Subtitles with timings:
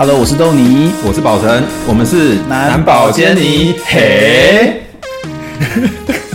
[0.00, 3.74] Hello，我是豆泥，我是宝成，我们是男宝坚尼。
[3.84, 4.80] 嘿，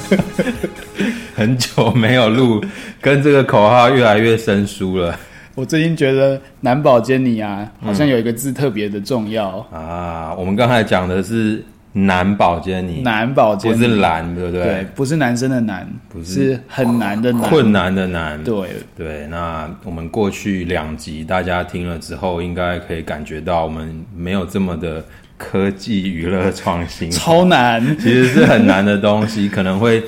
[1.33, 2.63] 很久没有录，
[3.01, 5.19] 跟这个口号越来越生疏了。
[5.55, 10.35] 我最近觉得男宝坚尼啊，好像有一个字特别的重要、嗯、啊。
[10.37, 11.65] 我们刚才讲的是。
[11.97, 14.63] 男保监你，男保监，不是男，对不对？
[14.63, 18.43] 对，不是男生的男，不是，是很难的难，困难的难。
[18.43, 25.01] 对对，那我们过去两集大家听了之后，应该可以感觉到我们没有这么的
[25.37, 30.03] 科技娱乐创新，超难，其实是很难的东西，可能会。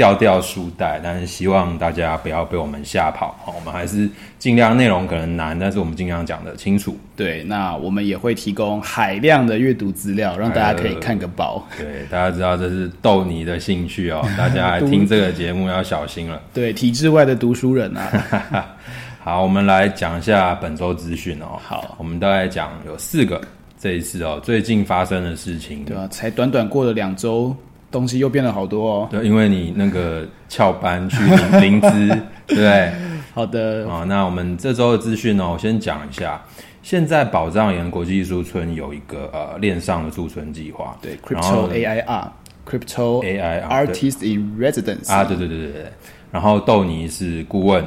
[0.00, 3.38] 掉掉书袋，但是希望大家不要被我们吓跑。
[3.44, 4.08] 好，我们还是
[4.38, 6.96] 尽量内容可能难，但是我们尽量讲的清楚。
[7.14, 11.68] 对，那我们也会提供海量的阅读资料，让大家可以看个饱。
[11.76, 16.40] 对，大家知道这是逗你的兴趣哦， 大家来听这个节目要小心了。
[16.54, 18.66] 对，体制外的读书人啊。
[19.22, 21.58] 好，我们来讲一下本周资讯哦。
[21.62, 23.38] 好，我们大概讲有四个
[23.78, 25.84] 这一次哦，最近发生的事情。
[25.84, 27.54] 对啊，才短短过了两周。
[27.90, 29.08] 东西又变了好多哦。
[29.10, 31.16] 对，因为你那个翘班去
[31.60, 32.08] 林兹，
[32.46, 32.92] 对不对？
[33.34, 33.88] 好的。
[33.90, 36.40] 啊，那我们这周的资讯呢，我先讲一下。
[36.82, 45.84] 现在宝藏岩国际艺术村有一个呃链上的驻村计划，对，Crypto AIR，Crypto AIR Artist in Residence 啊，对对对对对。
[46.32, 47.84] 然后豆尼是顾问。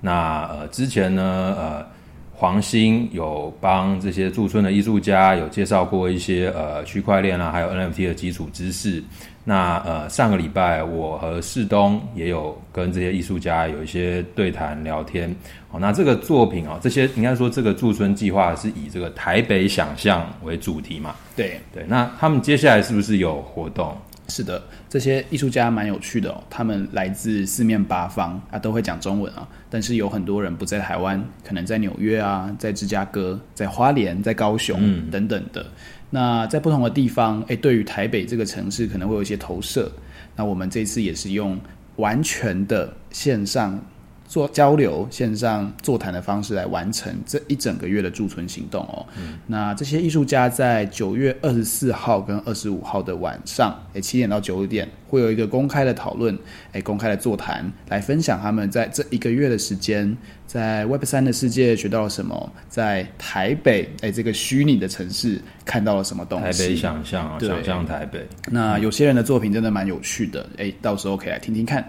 [0.00, 1.22] 那呃之前呢
[1.58, 1.98] 呃。
[2.40, 9.02] 黄兴有帮这些驻村的艺术家有介绍过一些呃区块链啊，还有 NFT 的基础知识。
[9.48, 15.34] 那呃上个礼拜我和世东也有跟这些艺术家有一些对谈聊天。
[15.70, 21.14] 哦，那这个作品啊，这些应该说这个驻村计划是以这个台北想象为主题嘛？
[21.34, 21.82] 对对。
[21.88, 23.96] 那他们接下来是不是有活动？
[24.28, 26.44] 是的，这些艺术家蛮有趣的哦。
[26.50, 29.48] 他们来自四面八方啊，都会讲中文啊。
[29.70, 35.64] 但是有很多人不在台湾，可能在纽约啊，在芝加哥，在花莲，在高雄、嗯、等等的。
[36.10, 39.90] 那在不同的地方，诶，对于台北这个城市可能会有一些投射。
[40.36, 41.58] 那我们这次也是用
[41.96, 43.80] 完全的线上。
[44.28, 49.04] 做交流、线上座谈的方式来完成这一整个月的驻村行动哦。
[49.18, 56.38] 嗯、那这些艺术家在九月二十四号跟二十五号的晚上，诶，七点到九点会有一个公开的讨论，
[56.72, 60.14] 诶，公开的座谈，来分享他们在这一个月的时间，
[60.46, 66.62] 在 Web 三的世界学到了什么，在台北，诶，这个虚拟的城市看到了什么东西。
[66.62, 68.26] 台北想象啊，想象台北。
[68.50, 71.82] 那有些人的作品真的蛮有趣的，诶，到时候可以来听听看。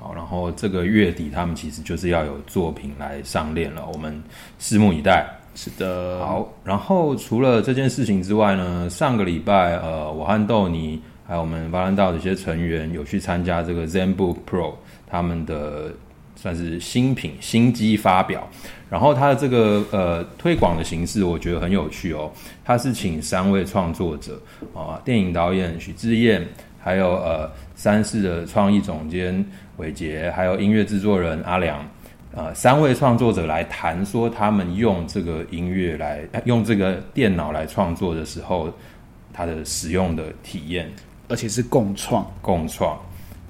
[0.00, 4.22] 好，然后这个月底他们其实就是要有作品来上链了，我们
[4.58, 5.28] 拭目以待。
[5.54, 6.24] 是的。
[6.24, 14.72] 好，然后除了这件事情之外呢，上个礼拜呃，我和豆泥还有我们巴兰道的一些成员有去参加这个 ZenBook Pro
[15.06, 15.92] 他们的
[16.34, 18.48] 算是新品新机发表，
[18.88, 22.30] 然后它的这个呃推广的形式我觉得很有趣哦，
[22.64, 24.40] 他是请三位创作者
[24.72, 29.42] 啊、呃，电影导演许志燕，还有呃三视的创意总监。
[29.78, 31.82] 伟杰，还有音乐制作人阿良，
[32.34, 38.70] 呃，三位创作者来谈说他们用这个音乐来用这个电脑来创作的时候，
[39.32, 40.92] 他的使用的体验，
[41.26, 43.00] 而且是共创，共创。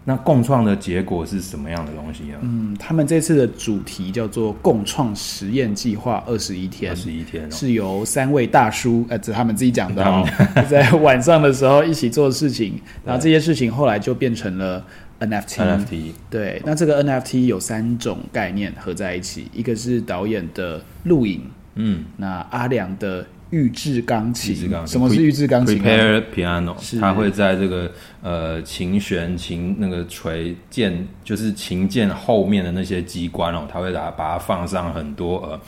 [0.05, 2.39] 那共创的结果是什么样的东西呢？
[2.41, 10.27] 嗯，他们这次的主题叫做“共创实验计划二十一天”，二十一天、哦、是由三位大叔，呃，这他们自己讲的哦，
[10.71, 14.85] 在晚上的时候一起做的事情， 然后这些事情后来就变成了。
[15.23, 21.43] NFT，对，那这个 NFT 有三种概念合在一起，一个是导演的录影，
[21.75, 24.57] 嗯，那阿良的预制钢琴，
[24.87, 35.61] 什么是预制钢琴？Prepare piano，它会在这个呃琴弦、琴那个锤键，就是琴键后面的那些机关哦，它会把它把它放上很多呃。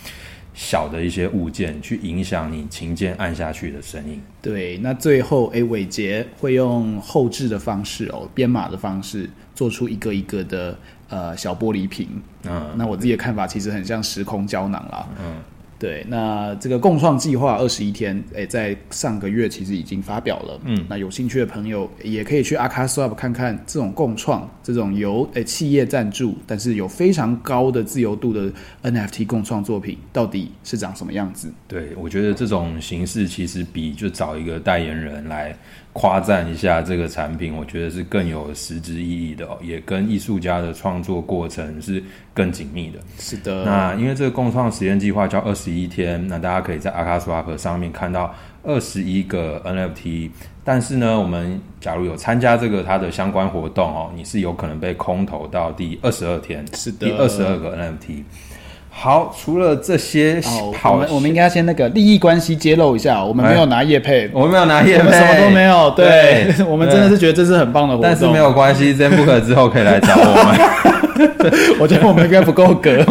[0.54, 4.20] 小的一些物件去影响你琴键按下去的声音。
[4.42, 10.78] 对，那最后诶，伟杰会用后置的方式哦，编码的方式做出一个一个的
[11.08, 12.06] 呃小玻璃瓶。
[12.44, 15.08] 嗯，那我自己的看法其实很像时空胶囊啦。
[15.18, 15.36] 嗯。
[15.82, 20.60] 对，那这个共创计划二十一天，诶，在上个月其实已经发表了。
[20.64, 28.48] 嗯，那有兴趣的朋友也可以去 akaSwap 看看这种共创，这种由诶企业赞助，但是有非常高的自由度的
[28.84, 31.52] NFT 共创作品，到底是长什么样子？
[31.66, 35.56] 对，我觉得这种形式其实比就找一个代言人来。
[35.94, 42.02] 夸赞一下这个产品，我觉得是更有实质意义的哦，也跟艺术家的创作过程是
[42.32, 42.98] 更紧密的。
[43.18, 50.30] 是的，那因为这个共创实验计划叫二十一天，那大家可以在 akaSwap 上面看到二十一个 NFT，
[50.64, 58.22] 但是呢，我们假如有参加这个它的相关活动哦，你是有可能被空投到第二十二天，是的，第二十二个 NFT。
[58.94, 60.40] 好，除了这些
[60.80, 65.90] 好，我们我们应该先那个利益关系揭露一下，我们没有拿叶配， 我们没有拿叶配，我们什么都没有。
[65.90, 71.52] 对，我们真的是觉得这是很棒的活动，但是没有关系，Zenbook 之后可以来找我们。
[71.80, 73.04] 我觉得我们应该 不够格，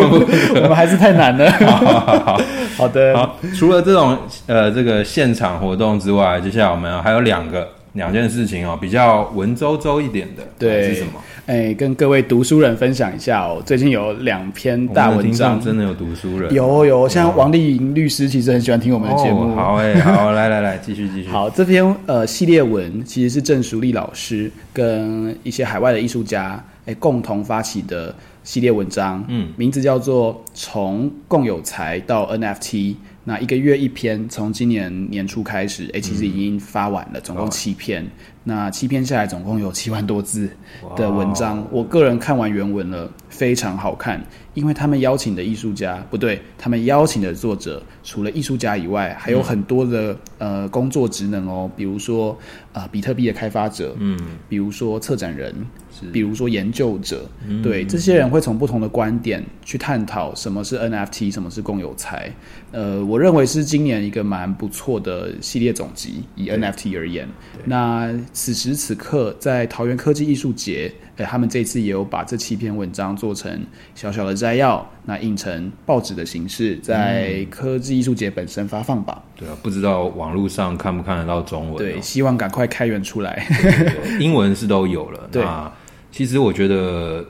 [0.56, 1.52] 我们还是太难了。
[1.52, 2.42] 好好好，好，
[2.78, 3.18] 好的。
[3.18, 4.18] 好，除了这种
[4.48, 7.68] 呃这个现场活动之外，接下来我们还有两个。
[7.94, 11.12] 两件事情哦，比较文绉绉一点的，对，是什么？
[11.46, 13.62] 哎、欸，跟各位读书人分享一下哦。
[13.66, 19.52] 最近有两篇大文章，真的有读书人，有有，像王丽莹律师其实很喜欢听我们的节目。
[19.52, 21.30] 哦、好哎、欸，好，来来来，继续继续。
[21.30, 32.76] 好，这篇呃系列文其实是郑淑丽老师跟一些海外的艺术家哎、欸、共同发起的系列文章，嗯，名字叫做《从共有财到 NFT》。
[33.24, 38.06] 那一个月一篇，从今年年初开始，哎、欸，其实已经发完了，总共七篇。
[38.44, 40.50] 那七篇下来，总共有七万多字
[40.96, 41.66] 的文章。
[41.72, 44.22] 我个人看完原文了，非常好看。
[44.54, 52.38] 因为他们邀请的艺术家，不对，他们邀请的作者，除了艺术家以外，还有很多的、嗯、呃工作职能哦，比如说
[52.74, 55.56] 啊、呃，比特币的开发者，嗯，比如说策展人，
[55.98, 62.30] 是，比如说研究者，嗯、对，这些人会从不同的观点去探讨什么是 NFT，什么是共有财。
[62.74, 67.26] 呃，我认为是今年一个蛮不错的系列总集，以 NFT 而言。
[67.64, 70.92] 那此时此刻，在桃园科技艺术节。
[71.24, 73.64] 他们这次也有把这七篇文章做成
[73.94, 79.24] 小小的摘要，那印成报纸的形式，在科技艺术节本身发放吧。
[79.36, 81.78] 对啊，不知道网络上看不看得到中文？
[81.78, 83.46] 对，希望赶快开源出来。
[83.62, 85.20] 对对对，英文是都有了。
[85.32, 85.72] 对，那
[86.12, 87.24] 其实我觉得，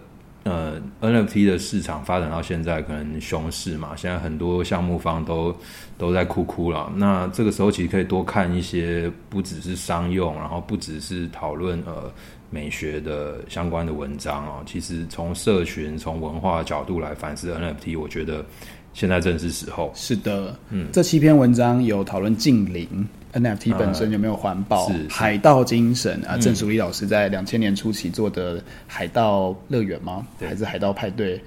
[0.44, 5.56] 呃，NFT 的市场发展到现在可能熊市嘛，现在很多项目方都
[5.98, 6.92] 都在哭哭了。
[6.96, 12.12] 那这个时候其实可以多看一些，不只是商用，然后不只是讨论呃。
[12.54, 18.46] 美学的相关的文章哦，其实从社群、从文化角度来反思 NFT，我觉得
[18.92, 19.90] 现在正是时候。
[19.96, 26.38] 是的，嗯，这七篇文章有讨论净零 NFT 本身有没有环保、嗯、海盗精神啊。
[26.38, 30.26] 郑淑丽老师在两千年初期做的海盗乐园吗？
[30.40, 31.42] 还是海盗派对？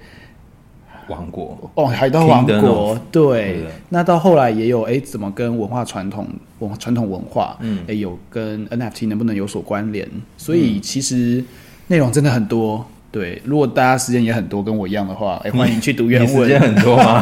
[1.07, 6.27] 王国哦，海盗王国对，那到后来也有哎，怎么跟文化传统
[6.57, 10.09] 文传统文化嗯，哎有跟 NFT 能不能有所关联？
[10.35, 11.43] 所以其实
[11.85, 12.83] 内容真的很多。
[13.15, 16.43] 对，如果大家时间也很多，跟我一样的话， 哎，欢迎去读原文。
[16.43, 17.21] 时间很多吗？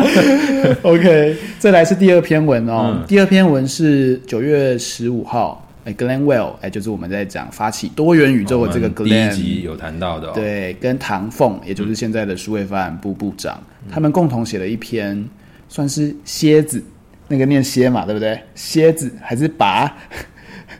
[0.80, 5.62] OK，再来是第二篇文哦，嗯、第二篇文是九月十五号。
[5.84, 15.22] 哎，Glenwell，哎，就是我们在讲发起多元宇宙的这个 Glen，第一集有谈到的、哦，对，跟唐凤，也就是现在的数位发展部部长，嗯、他们共同写了一篇，
[15.68, 16.82] 算是蝎子，
[17.28, 18.40] 那个念蝎嘛，对不对？
[18.54, 19.94] 蝎子还是拔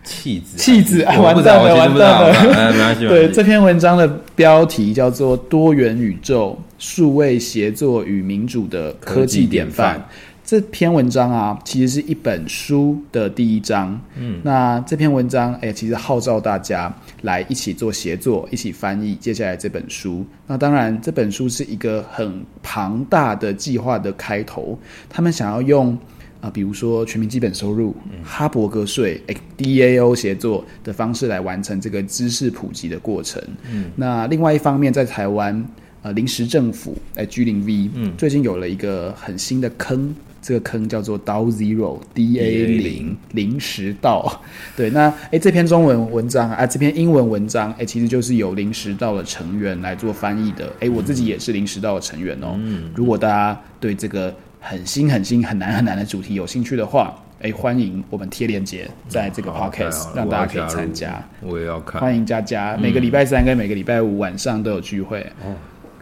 [0.09, 0.57] 弃子？
[0.57, 2.33] 弃子，啊、完蛋了，完蛋了。
[2.33, 3.07] 哎、没关系。
[3.07, 9.99] 对，这篇文章的标题叫做《多元宇宙：数位协作与民主的科技典范》。
[10.45, 14.01] 这篇文章啊，其实是一本书的第一章。
[14.17, 16.91] 嗯，那这篇文章，哎，其实号召大家
[17.21, 20.25] 来一起做协作，一起翻译接下来这本书。
[20.47, 24.79] 那当然，这本书是一个很庞大的计划的开头。
[25.11, 25.99] 他们想要用
[26.41, 33.43] 啊、呃，比如说全民基本收入、嗯、哈伯格税、哎，DAO 协作的方式来完成这个知识普及的过程。
[33.71, 35.65] 嗯，那另外一方面，在台湾，
[36.03, 40.15] 呃，临时政府，哎，G 零 V，嗯，最近有了一个很新的坑。
[40.41, 44.41] 这个坑叫做 DAO Zero，D A 零临时道。
[44.77, 50.73] 对，那诶这篇中文文章啊，这篇英文文章诶其实就是由临时道的成员来做翻译的。
[50.79, 52.55] 诶我自己也是临时道的成员哦。
[52.57, 61.23] 嗯，如果大家对这个很新、很新、很难、很难的主题有兴趣的话，哎欢迎我们贴链接在这个 podcast，嗯，让大家可以参加。
[61.41, 62.01] 我也要看。
[62.01, 65.21] 欢迎加加，每个礼拜三跟每个礼拜五晚上都有聚会。
[65.45, 65.55] 哦，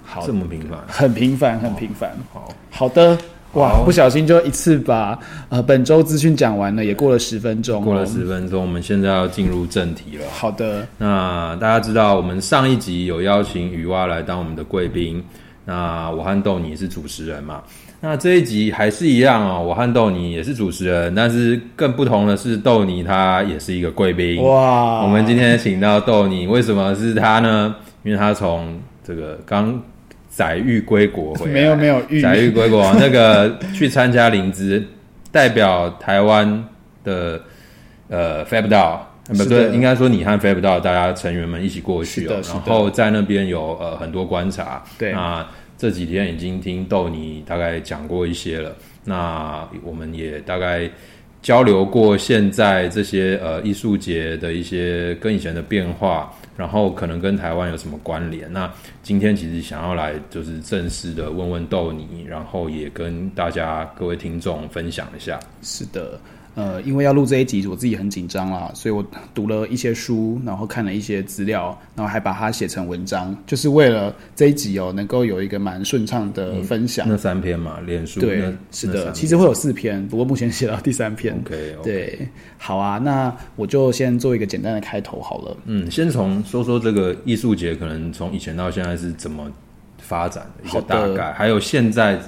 [0.04, 0.78] 好，这么频繁？
[0.88, 2.10] 很频繁，很频繁。
[2.32, 3.16] 好，好的。
[3.52, 3.80] 哇！
[3.86, 7.82] 不小心就一次把呃本周资讯讲完了，也过了十分钟。
[7.82, 10.26] 过了十分钟，我们现在要进入正题了。
[10.30, 15.24] 好的，那大家知道我们上一集有邀请雨蛙来当我们的贵宾，
[15.64, 17.62] 那我和豆你是主持人嘛？
[18.08, 24.40] 那这一集还是一样哦，我和豆泥也是主持人，但是更不同的是豆泥他也是一个贵宾。
[24.44, 25.02] 哇！
[25.02, 27.74] 我们今天请到豆泥，为什么是他呢？
[28.04, 29.82] 因为他从这个刚。
[30.28, 34.86] 载誉归国回来，没有没有载誉归国，那个去参加林芝，
[35.32, 36.62] 代表台湾
[37.02, 37.40] 的
[38.10, 38.98] 呃 FabDAO，
[39.28, 44.84] 不对，应该说你和 FabDAO 大家成员们一起过去哦，然后在那边有呃很多观察。
[44.98, 50.90] 对，那这几天已经听豆泥大概讲过一些了，那我们也大概
[51.42, 56.32] 交流过现在这些呃艺术节的一些跟以前的变化。
[56.56, 58.50] 然后可能跟台湾有什么关联？
[58.50, 65.38] 那今天其实想要来就是正式的问问豆泥，然后也跟大家各位听众分享一下。
[65.60, 66.18] 是的。
[66.56, 77.06] 呃，因为要录这一集，我自己很紧张啦，所以我读了一些书，然后看了一些资料，然后还把它写成文章，就是为了这一集哦，能够有一个蛮顺畅的分享。
[77.06, 81.36] 嗯、那三篇嘛，脸书对，是的，其实会有四篇，不过目前写到第三篇。
[81.44, 81.84] OK，, okay.
[81.84, 85.54] 对，好啊，那我就先做一个简单的开头好了。
[85.66, 89.46] 嗯，先从说说这个艺术节，可能从以前到现在是怎么
[89.98, 92.18] 发展的一个大概，还有现在。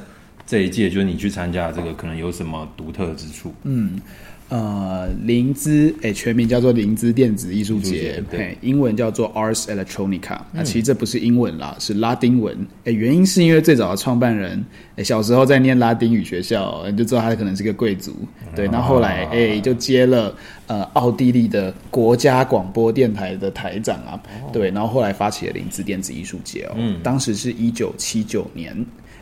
[0.49, 3.53] 这一届就是你去参加这个，可能有什么独特之处？
[3.65, 4.01] 嗯，
[4.49, 10.39] 呃，灵芝，哎，全名叫做灵芝电子艺术节，对，英文叫做 Ars Electronica。
[10.51, 12.57] 那、嗯、其实这不是英文啦，是拉丁文。
[12.87, 14.65] 哎，原因是因为最早的创办人，
[14.97, 18.17] 哎，小时候在念拉丁语学校，你就知道他可能是个贵族。
[18.57, 20.35] 对，那后，后来，哎，就接了
[20.67, 24.19] 呃奥地利的国家广播电台的台长啊。
[24.51, 26.75] 对，然后后来发起了林兹电子艺术节哦。
[26.79, 28.75] 嗯，当时是一九七九年。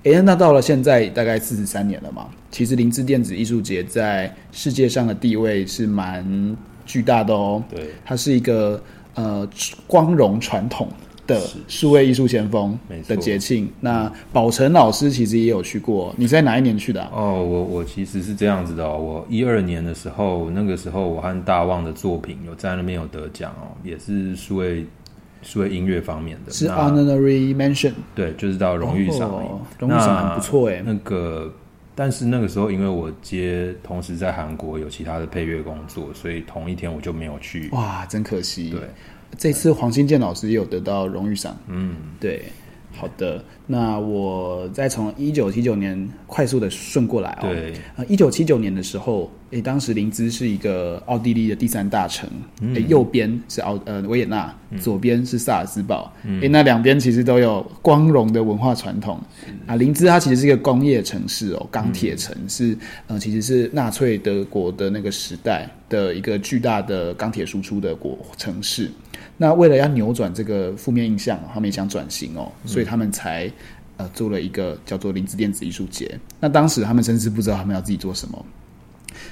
[0.06, 2.28] 诶，那到了现在大概四十三年了嘛。
[2.48, 7.60] 其实林芝电子艺术节在世界上的地位是蛮巨大的哦。
[7.68, 8.80] 对，它是一个
[9.14, 9.46] 呃
[9.84, 10.88] 光荣传统
[11.26, 13.68] 的数位艺术先锋的节庆。
[13.80, 17.10] 那宝成老师其实也有去过，你在哪一年去的啊？
[17.12, 18.96] 哦，我我其实是这样子的哦。
[18.96, 24.86] 我一二年的时候，那个时候我和大旺的作品有在那边有得奖哦，也是数位。
[25.46, 29.30] 数位音乐方面的是 honorary mention，对，就是到荣誉赏。
[29.78, 30.82] 荣誉上很不错哎。
[30.84, 31.50] 那个，
[31.94, 37.68] 但是那个时候因为我接同时在韩国有其他的配乐工作，所以同一天我就没有去。
[37.70, 38.70] 哇，真可惜。
[38.70, 38.80] 对，
[39.38, 41.56] 这次黄新建老师也有得到荣誉赏。
[41.68, 42.42] 嗯，对。
[42.96, 47.48] 好的，那我再从一九七九年快速的顺过来哦。
[47.48, 52.28] 对，呃，一九七九年的时候，诶，当时林兹是一个奥地利的第三大城，
[52.60, 59.20] 嗯、诶，右边是奥呃维也纳，左边是萨尔茨堡，嗯、诶，那两边其实都有光荣的文化传统。
[59.66, 68.90] 啊，林兹它其实是一个工业城市哦，钢铁城、嗯、是呃，其实是纳粹德国的那个时代的一个巨大的钢铁输出的国城市。
[69.38, 73.50] 那为了要扭转这个负面印象，他们也想转型哦，所以他们才
[73.96, 76.18] 呃做了一个叫做林芝电子艺术节。
[76.40, 78.46] 那当时他们甚至不知道他们要自己做什么。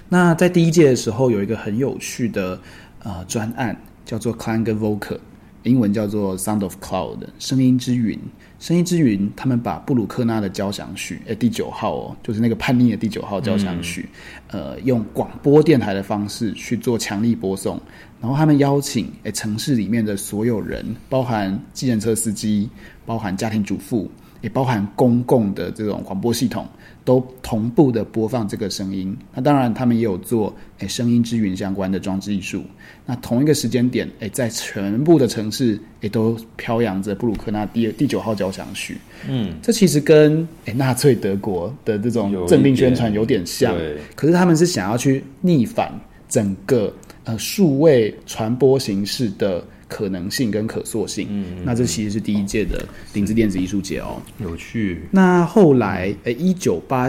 [0.08, 2.60] 那在第一届的时候，有一个很有趣的
[3.02, 5.18] 呃专案，叫做 Klangewolke，
[5.64, 8.18] 英文叫做 Sound of Cloud，声音之云。
[8.60, 14.08] 声音之云，他们把布鲁克纳的交响曲，诶，第九号哦，就是那个叛逆的第九号交响曲，
[14.48, 17.78] 嗯、呃，用广播电台的方式去做强力播送，
[18.22, 22.70] 然后他们邀请诶城市里面的所有人，包含计程车司机，
[23.04, 24.10] 包含家庭主妇，
[24.44, 26.64] 也包含公共的这种广播系统。
[27.06, 32.64] 都同步的播放这个声音，那当然他们也有做诶声音之云相关的装置艺术。
[33.04, 38.96] 那同一个时间点，诶在全部的城市也都飘扬着布鲁克纳第第九号交响曲。
[39.28, 43.98] 嗯，这其实跟诶纳粹德国的这种政令宣传有点像，对。
[44.16, 45.92] 可是他们是想要去逆反
[46.26, 46.90] 整个
[47.24, 49.62] 呃数位传播形式的。
[49.94, 55.02] 可能性跟可塑性，嗯，嗯，那这其实是第一届的林兹电子艺术节哦，有趣。
[55.12, 57.08] 那后来，诶，一九八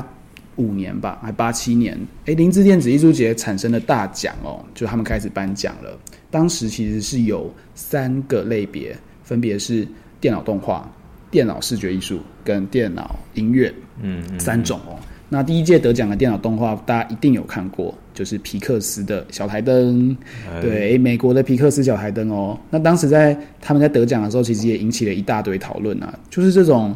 [0.57, 5.99] 五年吧，还八七年，诶，林芝电子艺术节产生了大奖哦，就他们开始颁奖了。
[6.29, 9.87] 当时其实是有三个类别，分别是
[10.21, 10.87] 电脑动画、
[11.31, 14.99] 电脑视觉艺术跟电脑音乐，嗯，嗯，三种哦。
[15.27, 20.17] 那第一届得奖的电脑动画，大家一定有看过，就是皮克斯的小台灯，
[20.50, 22.57] 哎、对，美国的皮克斯小台灯哦。
[22.72, 26.95] 那当时在他们在得奖的时候，其实也引起了一大堆讨论啊，就是这种，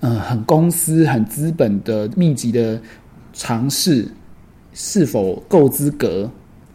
[0.00, 2.80] 嗯、呃，很公司、很资本的密集的
[3.34, 4.08] 尝试，
[4.72, 6.30] 是否够资格？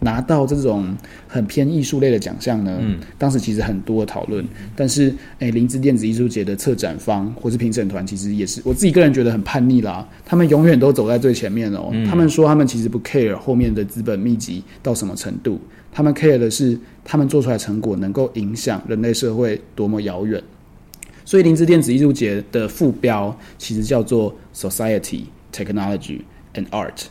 [0.05, 0.95] 拿到这种
[1.27, 2.77] 很偏艺术类的奖项呢？
[2.79, 4.45] 嗯，当时其实很多的讨论，
[4.75, 10.07] 但是诶，林芝电子艺术节的策展方或是评审团其实也是我自己个人觉得很叛逆啦。
[10.23, 11.89] 他们永远都走在最前面哦。
[11.91, 15.59] 嗯，他们说他们其实不 care 后面的资本密集到什么程度，
[15.91, 20.41] 他们 care 的是他们做出来成果能够影响人类社会多么遥远。
[21.25, 26.21] 所以林芝电子艺术节的副标其实叫做 Society, Technology
[26.53, 27.07] and Art。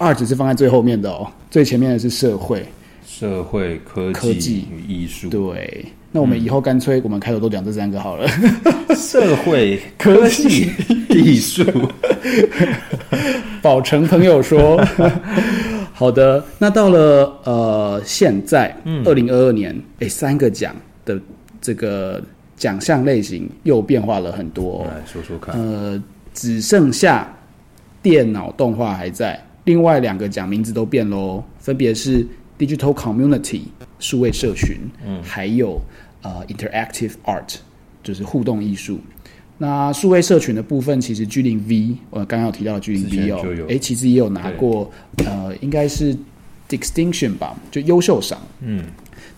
[0.00, 2.64] 二只是放在最后面的哦，最前面的是社会、
[3.06, 5.28] 社会科技与艺术。
[5.28, 8.26] 对，那我们以后干脆我们开头都讲这三个好了：
[8.96, 10.72] 社会科技
[11.10, 11.62] 艺术。
[13.60, 14.82] 宝成朋友说
[15.92, 21.20] ：“好的。”那到了呃现在，二零二二年，哎、欸，三个奖的
[21.60, 22.22] 这个
[22.56, 24.86] 奖项类型又变化了很多、哦。
[24.86, 26.02] 来说说看，呃，
[26.32, 27.30] 只剩下
[28.00, 29.38] 电脑动画还在。
[29.64, 32.26] 另外两个奖名字都变喽，分别是
[32.58, 33.62] Digital Community
[33.98, 35.80] 数位社群，嗯，还有
[36.22, 37.56] 呃 interactive art，
[38.02, 38.98] 就是互动艺术。
[39.58, 44.90] 那数位社群的部分，其实 G 零 V，我刚刚有提到的 G 零 V 哦，哎、欸，其实也有拿过，
[45.26, 46.16] 呃，应该是
[46.68, 48.40] distinction 吧，就优秀赏。
[48.60, 48.82] 嗯，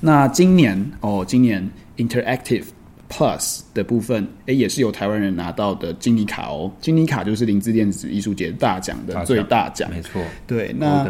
[0.00, 2.64] 那今年哦，今年 interactive
[3.12, 10.22] plus 的部分，哎、欸，也是由台湾人拿到的金尼卡哦，金尼卡就是林芝电子艺术节大奖的最大奖，没错。
[10.46, 11.06] 对，那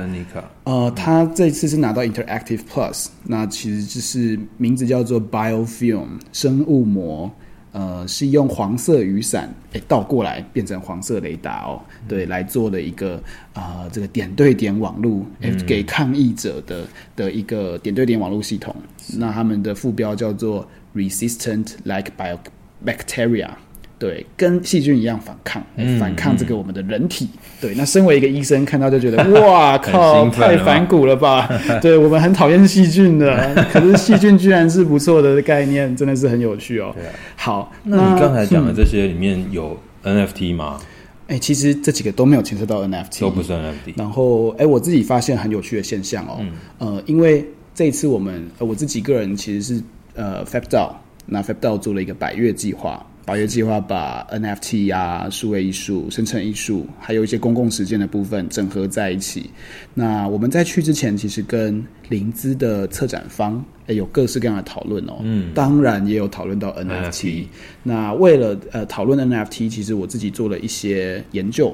[0.65, 7.31] 呃，他这次是拿到 interactive plus，那其实就是名字叫做 biofilm 生物膜。
[7.75, 13.15] 呃，是用黄色雨伞，诶，倒过来变成黄色雷达哦，嗯、对，来做的一个
[13.55, 18.77] 啊、呃，这个点对点网络，诶，给抗议者的的一个点对点网络系统。
[19.17, 22.39] 那他们的副标叫做 Resistant Like Bio
[22.85, 23.51] Bacteria。
[23.99, 27.29] 对，跟细菌一样反抗，嗯、反抗这个我们的人体。
[27.35, 31.49] 嗯、对，那身为一个医生，看到就觉得 哇靠，太反骨了吧？
[31.81, 36.93] 对，我们很讨厌细菌的， 可是细菌居然是不错的概念，真的是很有趣哦。
[37.37, 40.81] 好，那你刚才讲的这些里面有 NFT 吗？
[41.29, 43.93] 哎、嗯，其实这几个都没有牵涉到 NFT，都不是 NFT。
[43.95, 46.39] 然后，哎，我自己发现很有趣的现象哦，
[46.81, 49.83] 嗯、呃，因为这一次我们我自己个人其实是
[50.15, 50.93] 呃 FabDAO，
[51.27, 53.05] 那 FabDAO 做了一个百月计划。
[53.25, 59.49] 百月计划把 NFT 啊、数位艺术、生成艺术，还有一些公共实践的部分整合在一起。
[59.95, 65.19] 那我们在去之前，其实跟林芝的策展方诶有各式各样的讨论哦。
[65.23, 67.13] 嗯，当然也有讨论到 NFT。
[67.13, 67.45] NFT
[67.85, 71.73] 那为了呃讨论 NFT，其实我自己做了一些研究。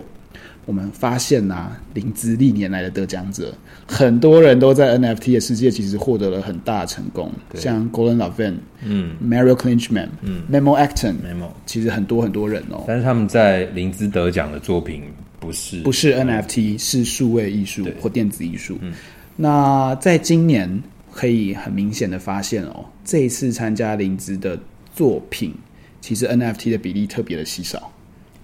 [0.68, 3.54] 我们发现呐、啊，林兹历年来的得奖者，
[3.86, 7.58] 很多人都在 NFT 的世界其实获得了很大的成功，对。
[7.58, 12.84] 像 Golden Lavan 嗯，Mario Klinkman，嗯，Memo Acton，Memo，其实很多很多人哦。
[12.86, 15.04] 但是他们在林兹得奖的作品
[15.40, 18.76] 不是不是 NFT，是数位艺术或电子艺术。
[18.82, 18.92] 嗯、
[19.36, 24.60] 那在今年可以很明显的发现哦，这一次参加林兹的
[24.94, 25.54] 作品，
[26.02, 27.90] 其实 NFT 的比例特别的稀少，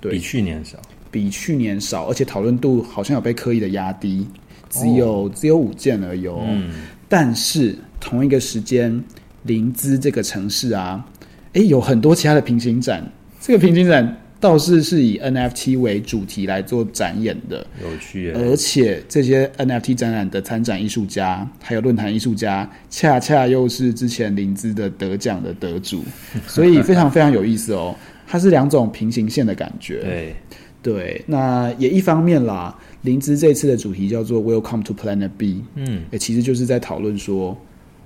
[0.00, 0.78] 对，比去年少。
[1.14, 4.26] 比去年少，而且讨论度好像有被刻意的压低，
[4.68, 6.26] 只有、哦、只有五件而已。
[6.26, 6.72] 嗯，
[7.08, 9.00] 但是同一个时间，
[9.44, 11.06] 林芝这个城市啊，
[11.52, 13.08] 诶，有很多其他的平行展。
[13.40, 18.32] 这个平行展倒是是以 NFT 为主题来做展演的，有趣。
[18.32, 26.02] 而且这些 NFT 展览的参展艺术家，还有论坛艺术家，恰恰又是之前林芝的得奖的得主，
[26.48, 27.94] 所以非常非常有意思哦。
[28.26, 30.00] 它是两种平行线的感觉。
[30.02, 30.34] 对。
[30.84, 32.78] 对，那也一方面啦。
[33.00, 37.56] 灵芝这次的主题叫做 “Welcome to Planet B”，嗯，也其实就是在讨论说，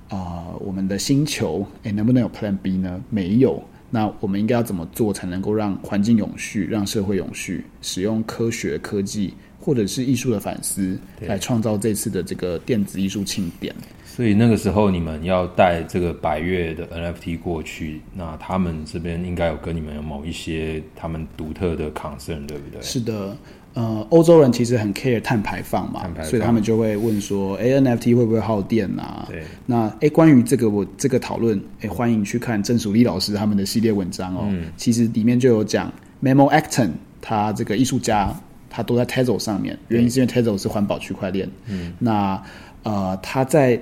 [0.07, 3.01] 啊、呃，我们的星球，诶，能不能有 Plan B 呢？
[3.09, 7.65] 没有，那我们应该要怎么做才能够让环境永续，让社会永续？
[7.81, 13.75] 使用科学科技或者是艺术的反思，来创造这次的这个电子艺术庆典。
[14.15, 22.81] 所以那个时候你们要带这个百月的 NFT 过去，那他们这边应该有跟你们有某一些他们独特的 concern，对不对？
[22.81, 23.37] 是的，
[23.75, 29.25] 呃，欧洲人其实很 care 碳排放嘛，放所以他们就会问说，哎，NFT 会不会耗电啊？
[29.29, 34.47] 对，那哎，关于这个我这个讨论，哎，欢迎去看郑淑丽老师他们的系列文章哦。
[34.49, 35.89] 嗯、其实里面就有讲
[36.21, 36.89] Memo Acton
[37.21, 38.35] 他这个艺术家，
[38.69, 41.49] 他都在 Tezos 上面，原因是因为 Tezos 是环保区块链。
[41.67, 42.43] 嗯，那
[42.83, 43.79] 呃，他在。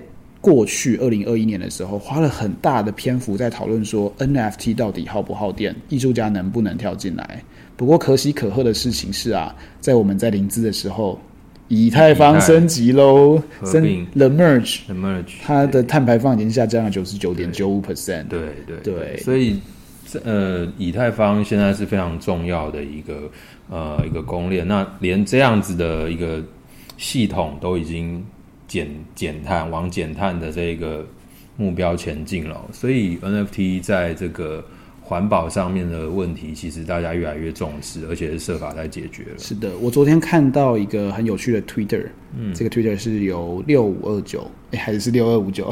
[0.48, 7.44] 过去二零二一年的时候，花了很大的篇幅在讨论说 NFT 到底耗不耗电，艺术家能不能跳进来。
[7.76, 11.20] 不过可喜可贺的事情是啊，在我们在林兹的时候，
[11.68, 18.30] 以太坊升级喽，升 The Merge，The Merge，它的碳排放已经下降了九十九点九五 percent。
[18.30, 19.60] 对对对，对，所以
[20.24, 23.30] 呃，以太坊现在是非常重要的一个
[23.70, 26.42] 呃一个公链，那连这样子的一个
[26.96, 28.26] 系统都已经。
[28.68, 31.06] 减减碳，往减碳的这个
[31.56, 34.64] 目标前进了，所以 NFT 在这个
[35.02, 39.38] 环保上面的问题，其实大家越来越重视，而且是设法在解决了。
[39.38, 45.72] 是的，我昨天看到一个很有趣的 Twitter，嗯，这个 Twitter 是由六五二九，哎，还是 六二五九，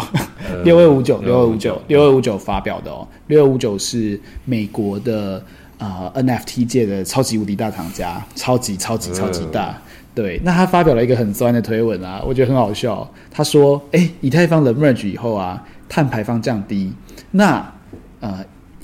[0.64, 3.06] 六二五九，六二五九，六二五九发表的哦。
[3.28, 5.44] 六二五九是美国的
[5.78, 9.68] 啊、呃、NFT 界的超级无敌大厂家，超级超级超级大。
[9.68, 9.76] 呃
[10.16, 13.08] 对，那他发表了一个很酸的推文啊，我觉得很好笑。
[13.30, 16.94] 他说：“哎，以太坊的 merge 以后啊，碳排放降低，
[17.32, 17.74] 那
[18.22, 18.40] 呃，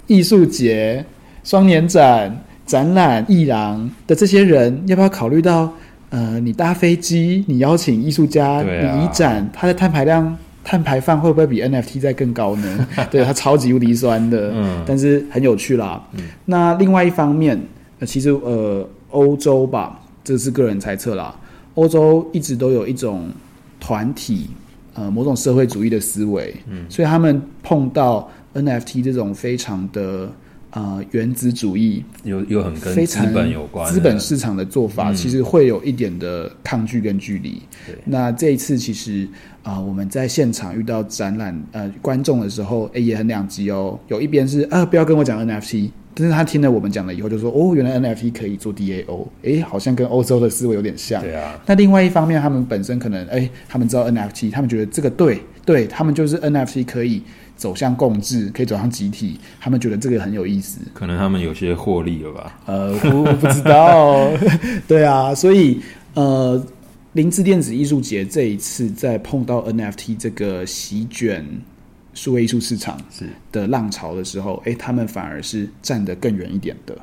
[0.08, 1.04] 艺术节、
[1.46, 5.72] 双年展、展览、艺廊的这些人，要不要考虑到
[6.10, 12.88] 呃，你搭飞机，你邀请艺术家，你移展，他的碳排量、碳排放会不会比 NFT 再更高呢？
[13.10, 16.06] 对，他超级无敌酸的，嗯，但是很有趣啦。
[16.12, 17.58] 嗯，那另外一方面，
[18.00, 19.98] 呃，其实呃，欧洲吧。
[20.24, 21.36] 这是个人猜测啦。
[21.76, 23.30] 欧洲一直都有一种
[23.80, 24.50] 团体，
[24.94, 30.30] 呃，某种社会主义的思维，嗯，所以他们碰到 NFT 这种非常的
[30.72, 37.62] 呃原子主义，有有很跟资本有关，资本市场的做法，其实会有一点的抗拒跟距离。
[38.04, 39.26] 那这一次其实
[39.64, 45.90] 啊、呃，我们在现场遇到展览呃观众的时候，哎也很两极哦，有一边是啊不要跟我讲 NFT。
[46.14, 51.60] 但是他听了我们讲了以后，就说：“哦，原来 NFT 可以做 DAO，哎，好像跟欧洲的思维有点像。”对啊。
[51.66, 57.22] 那另外一方面，他们本身可能，哎，他们知道 NFT，他们觉得这个对，对他们就是 NFT 可以
[57.56, 60.80] 走向共治，可以走向集体，他们觉得这个很有意思。
[60.94, 62.60] 可能他们有些获利了吧？
[62.66, 64.30] 呃，我不知道。
[64.88, 65.80] 对啊，所以
[66.16, 66.62] 呃，
[67.14, 71.46] 林兹电子艺术节这一次在碰到 NFT 这个席卷。
[72.14, 76.98] 数位艺术市场是的浪潮的时候，哎，他们反而是站得更远一点的。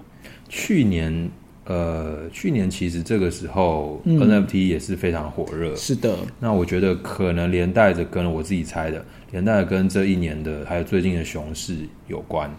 [0.48, 1.30] 去年，
[1.64, 5.74] 呃，去年其实这个时候、嗯、NFT 也是非常火热。
[5.76, 12.50] 是的，那我觉得可能连带着跟我自己猜的，连带着跟这一年的还有最近的熊市有关。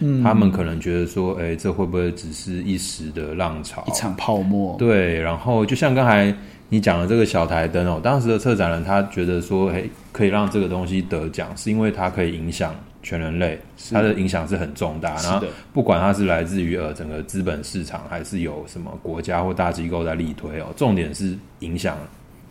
[0.00, 4.76] 嗯，他们可能觉得说，哎，这会不会只是一时的浪潮，一场泡沫？
[4.78, 6.34] 对，然后就像刚才。
[6.74, 13.60] 你讲的这个小台灯哦，当时的策展人他觉得说，嘿，可以让这个东西得奖，是因为它可以影响全人类，
[13.92, 15.14] 它的影响是很重大。
[15.22, 21.96] 然后不管它是来自于呃整个资本市场，还是有什么国家或大机构在力推哦，重点是影响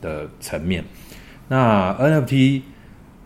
[0.01, 0.81] 的层面。
[1.49, 2.61] 那 NFT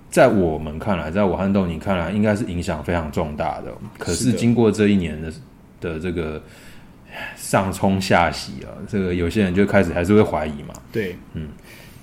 [0.10, 3.72] 在我们看来，在我和豆你看来，应该是影响非常重大的。
[4.00, 5.32] 可是经过这一年的
[5.80, 6.42] 的这个。
[7.48, 10.74] 上冲下洗啊，这个有些人就开始还是会怀疑嘛。
[10.92, 11.48] 对，嗯，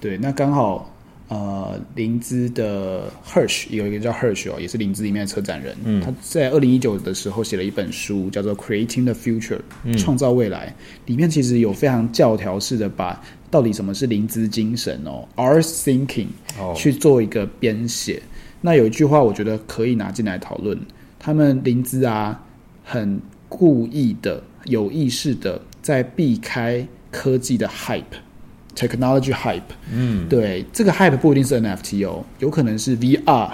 [0.01, 0.91] 对，那刚好
[1.29, 5.77] 呃，灵芝的 Hirsch 有一个叫 Hirsch 哦，也是灵芝里面的策展人。
[5.85, 9.61] 嗯，他在二零一九的时候写了一本书，叫做《Creating the Future》，
[9.99, 10.75] 创造未来。
[11.05, 16.29] 里面其实有非常教条式的把到底什么是灵芝精神哦，Art Thinking
[16.75, 18.23] 去做一个编写。
[18.63, 20.79] 那有一句话，我觉得可以拿进来讨论。
[21.19, 22.43] 他们灵芝啊，
[22.83, 24.43] 很故意的。
[24.65, 29.61] 有意识的在避开科技的 hype，technology hype。
[29.93, 33.51] 嗯，对，这个 hype 不一定是 NFT 哦，有可能是 VR、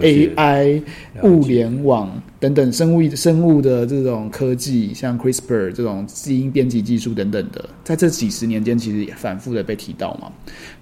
[0.00, 0.82] AI、
[1.22, 10.30] 物联网等等生物生物的这种科技，像 CRISPR 这种基因编辑技术等等的，在这几十年间其实也反复的被提到嘛。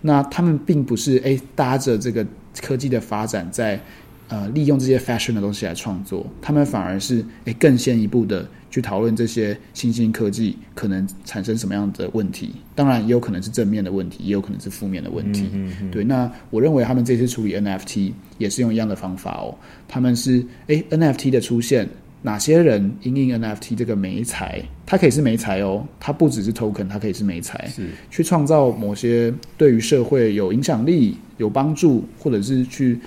[0.03, 2.27] 那他们并不是诶搭着这个
[2.61, 3.81] 科技的发展在
[4.29, 8.49] 呃利用这些 fashion 的东西来创作，他们反而是诶更先一步的。
[8.71, 15.49] 去讨论这些新兴科技可能产生什么样的问题，当然也有可能是正面的问题，也有可能是负面的问题。
[15.55, 19.57] 嗯嗯嗯、对，那我认为他们这次处理 NFT 也是用一样的方法哦。
[19.89, 21.89] 他们是诶 NFT 的出现，
[22.23, 32.99] 哪些人因应 NFT 这个媒材，它可以是媒材哦，它不只是 token，它可以是媒材，是去创造某些对于社会有影响力、有帮助，或者是去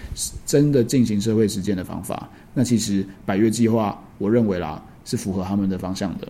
[0.45, 2.29] 真的进行社会实践的方法。
[2.53, 4.83] 那其实百越计划，我认为啦。
[5.03, 6.27] 是符合他们的方向的，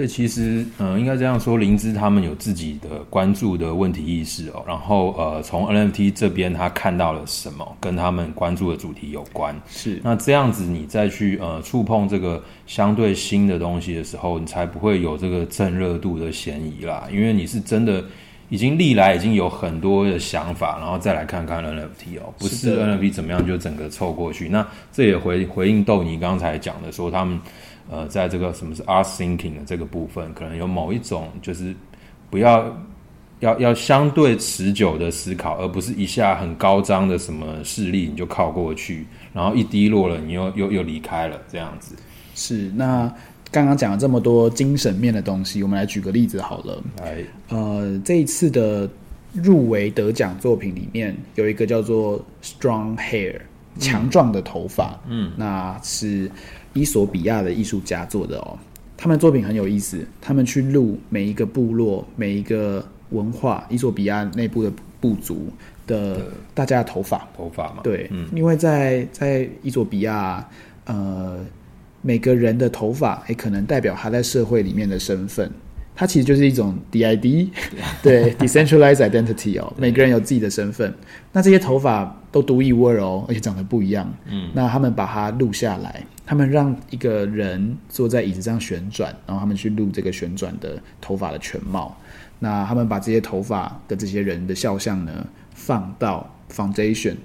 [0.00, 4.64] 所以其实，嗯、呃，应该这样说，灵芝他们有自己的关注的问题意识哦。
[4.66, 9.54] 然后，呃，从 NFT 这边他看到了什么，跟他们关注的主题有关。
[9.68, 17.06] 是，那这样子你再去呃触碰这个相对新的东西的时候，你才不会有这个蹭热度的嫌疑啦。
[17.12, 18.02] 因为你是真的
[18.48, 24.48] 已经历来已经有很多的想法，然后再来看看 NFT 哦，不是 NFT 怎么样就整个凑过去。
[24.48, 27.38] 那这也回回应豆泥刚才讲的说他们。
[27.90, 31.74] 呃，在这个什么是 art thinking 的这个部分，可能有某一种就是
[32.30, 32.64] 不要
[33.40, 41.96] 要要相对持久的思考，而不是一下很高涨的什么势力你就靠过去，然后一低落了你又又又离开了这样子。
[42.36, 43.12] 是，那
[43.50, 46.80] 刚刚讲了这么多精神面的东西，我们来举个例子好了。
[47.00, 48.88] 来，呃，这一次的
[49.32, 53.40] 入围得奖作品里面有一个叫做 Strong Hair，
[53.80, 54.96] 强壮的头发。
[55.08, 56.30] 嗯，那是。
[56.72, 58.58] 伊索比亚的艺术家做的哦，
[58.96, 60.06] 他们作品很有意思。
[60.20, 65.48] 他们去录每一个部落、每一个文化，伊索比亚内部的部族
[65.86, 67.80] 的大家的头发，头发嘛。
[67.82, 70.46] 对，嗯，因为在在伊索比亚，
[70.84, 71.38] 呃，
[72.02, 75.50] 每个人的头发也可能代表他在社会里面的身份。
[75.96, 77.48] 它其实就是一种 DID，
[78.02, 80.94] 对，decentralized identity 哦，每个人有自己的身份。
[81.32, 84.12] 那这些头发都独一无二哦，而且长得不一样。
[84.26, 91.96] 嗯，那他们把它录下来，他们让一个人坐在椅子上旋转，然后他们去录这个旋转的头发的全貌。
[92.38, 97.16] 那他们把这些头发的这些人的肖像呢，放到 Foundation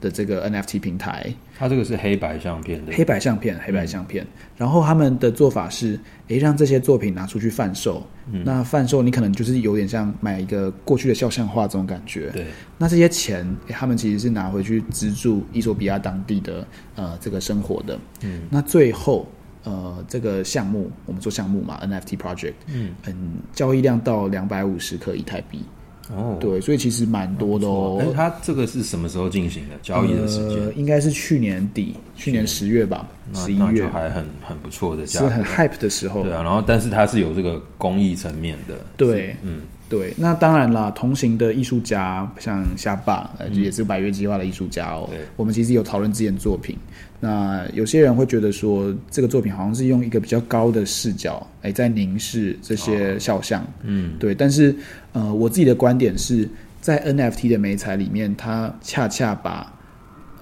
[0.00, 1.32] 的这个 NFT 平台。
[1.58, 4.22] 它这个是黑白相片的，黑白相片，黑白相片。
[4.24, 4.28] 嗯、
[4.58, 8.06] 然后他们的做法是，诶，让这些作品拿出去贩售。
[8.30, 12.28] 嗯、那贩售你可能就是有点像买一个过去的肖像画这种感觉。
[12.30, 12.46] 对。
[12.76, 17.98] 那这些钱，他们其实是拿回去资助伊索比亚当地的呃这个生活的。
[18.22, 18.42] 嗯。
[18.50, 19.26] 那最后，
[19.64, 25.64] 呃，这个项目我们做项目嘛，NFT project，嗯嗯，交易量到两百五十颗以太币。
[26.14, 27.98] 哦，对，所以其实蛮多的哦。
[28.00, 29.74] 哎，它这个是什么时候进行的？
[29.82, 30.64] 交易的时间？
[30.64, 36.22] 呃，应该是去年底，去年十月吧，十一月还很很不错的价，是很 hype 的时候。
[36.22, 38.74] 对啊，然后但是它是有这个公益层面的。
[38.96, 39.62] 对，嗯。
[39.88, 45.06] 对，那当然啦，同行的艺术家像夏爸，呃，也是百月计划的艺术家哦。
[45.08, 46.76] 对，我们其实有讨论这件作品。
[47.20, 53.62] 那有些人会觉得说，这个作品好像是用一个比较高的视角，哎，在凝视这些肖像。
[53.62, 54.34] 哦、嗯，对。
[54.34, 54.76] 但是，
[55.12, 56.48] 呃，我自己的观点是
[56.80, 59.72] 在 NFT 的美材里面，它恰恰把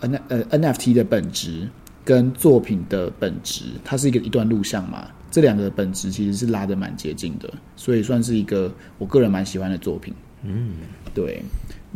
[0.00, 1.68] N 呃 NFT 的本质
[2.04, 5.06] 跟作品的本质，它是一个一段录像嘛。
[5.30, 10.14] 这两个本质其实是拉得蛮接近的，所以算是一个我个人蛮喜欢的作品。
[10.42, 10.74] 嗯，
[11.14, 11.42] 对。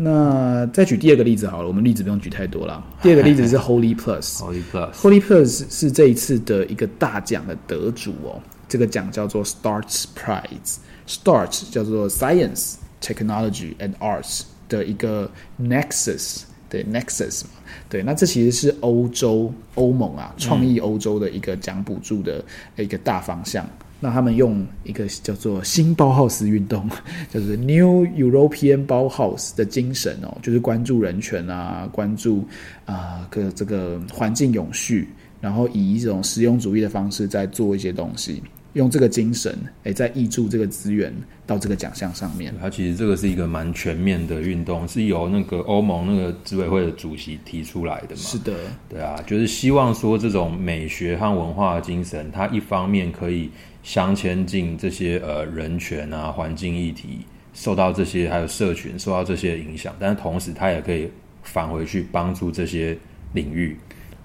[0.01, 2.85] 那再举第二个例子好了，我们例子不用举太多了。
[3.03, 4.37] 第二个例子是 Holy Plus。
[4.37, 8.41] Holy Plus，Holy Plus 是这一次的一个大奖的得主哦。
[8.69, 10.77] 这个奖叫做 Starts Prize。
[11.09, 15.29] Start 叫做 Science、Technology and Arts 的一个
[15.61, 16.43] Nexus。
[16.71, 17.51] 对，Nexus 嘛，
[17.89, 22.45] 对，那这其实是欧洲欧盟啊，创意欧洲的一个奖补助的
[22.77, 23.65] 一个大方向。
[23.65, 26.89] 嗯、那他们用一个叫做新包浩斯运动，
[27.33, 32.45] 就是 New European Bauhaus 的精神哦，就是关注人权啊，关注
[32.85, 35.09] 啊个、呃、这个环境永续，
[35.41, 38.43] 然后以一种实用主义的方式在做一些东西。
[38.75, 41.13] 用这个精神，哎，在挹注这个资源
[41.47, 42.55] 到这个奖项上面。
[42.61, 48.17] 它其实这个是一个蛮全面的运动，是由那个欧盟那个执委会的主席提出来的嘛？
[48.17, 48.55] 是的，
[48.89, 53.51] 对啊，就是希望说这种美学和文化的精神，它一方面可以
[53.89, 57.21] 镶嵌进这些呃人权啊、环境议题，
[57.55, 61.11] 受到这些还有社群受到这些影响，但是同时它也可以
[61.43, 62.95] 返回去帮助这些
[63.33, 63.75] 领域。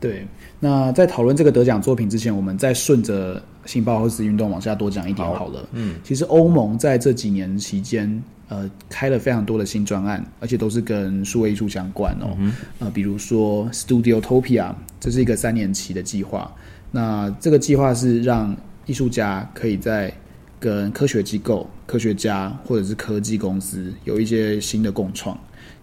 [0.02, 0.28] 对，
[0.60, 5.62] 那在讨论这个得奖作品之前，我们再顺着新包豪斯运动往下多讲一点好了。
[5.62, 12.36] 好，嗯，其实欧盟在这几年期间，呃，开了非常多的新专案，而且都是跟数位艺术相关哦。
[12.38, 16.54] 嗯、呃，比如说 Studiotopia，这是一个三年期的计划。
[16.92, 18.54] 那这个计划是让
[18.86, 20.14] 艺术家可以在
[20.60, 25.38] 跟科学机构、科学家或者是科技公司有一些新的共创。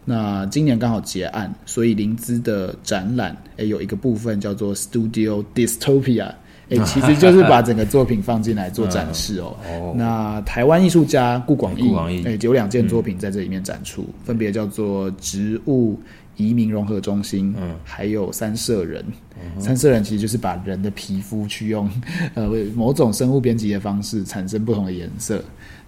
[0.04, 6.32] 那今年刚好结案，所以林兹的展览诶有一个部分叫做 Studio Dystopia，
[6.70, 9.54] 诶 其实就是把整个作品放进来做展示哦。
[9.68, 16.00] 哦那台湾艺术家顾广义诶有两件作品在这里面展出，嗯、分别叫做植物
[16.40, 19.04] 移民融合中心，嗯，还有三色人。
[19.36, 21.88] 嗯、三色人其实就是把人的皮肤去用
[22.34, 25.42] 呃某种生物编辑的方式产生不同的颜色。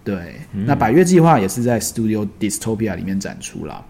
[0.05, 3.85] 对，嗯、那百月计划也是在 Studio Dystopia 里面展出了。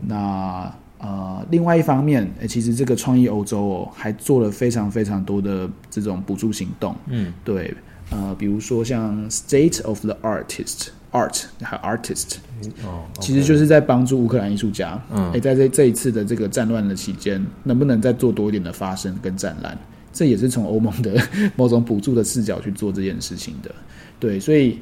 [0.00, 6.94] 那呃，另外一方面，欸，其实这个创意欧洲哦，还做了非常非常多的这种补助行动。
[7.06, 7.72] 嗯，对，
[8.10, 12.36] 呃，比如说像 State of the Artist Art 还有 Artist，
[12.84, 15.00] 哦其实就是在帮助乌克兰艺术家。
[15.10, 19.76] 嗯，欸，在这这一次的这个战乱的期间，能不能再做多一点的发声跟展览？
[20.12, 21.20] 这也是从欧盟的
[21.56, 23.70] 某种补助的视角去做这件事情的。
[24.18, 24.78] 对，所以。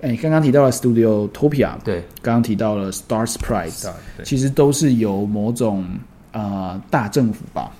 [0.00, 3.90] 哎，刚刚提到了 Studiotopia，对，刚刚提到了 Stars Prize，
[4.22, 5.84] 其实都是由某种
[6.30, 7.72] 呃大政府吧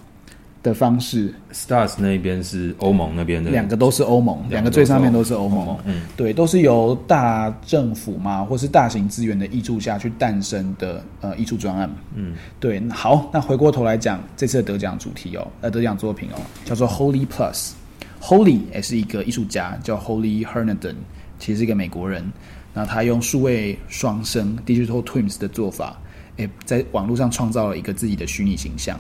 [0.63, 1.33] 的方式。
[1.53, 12.83] Stars 那边是欧盟那边的，两个都是欧盟，两个最上面都是欧盟，盟，嗯，对，都是由大政府嘛，或是大型资源的挹注下去诞生的呃艺术专案，嗯，对。
[12.91, 17.73] 好，那回过头来讲这次的得奖主题哦，呃，得奖作品哦，叫做 Holy Plus。
[18.21, 20.95] Holy 也是一个艺术家，叫 Holly Herndon。
[21.39, 22.33] 其实是一个美国人，
[22.75, 25.97] 那他用数位双生 （digital twins） 的做法，
[26.37, 28.99] 诶，在网络上创造了一个自己的虚拟形象。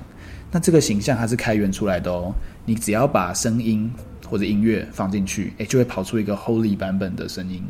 [0.50, 2.32] 那这个形象它是开源出来的哦，
[2.64, 3.90] 你只要把声音
[4.28, 7.62] 或者音乐放进去，诶，就会跑出一个 Holy 版本的声音。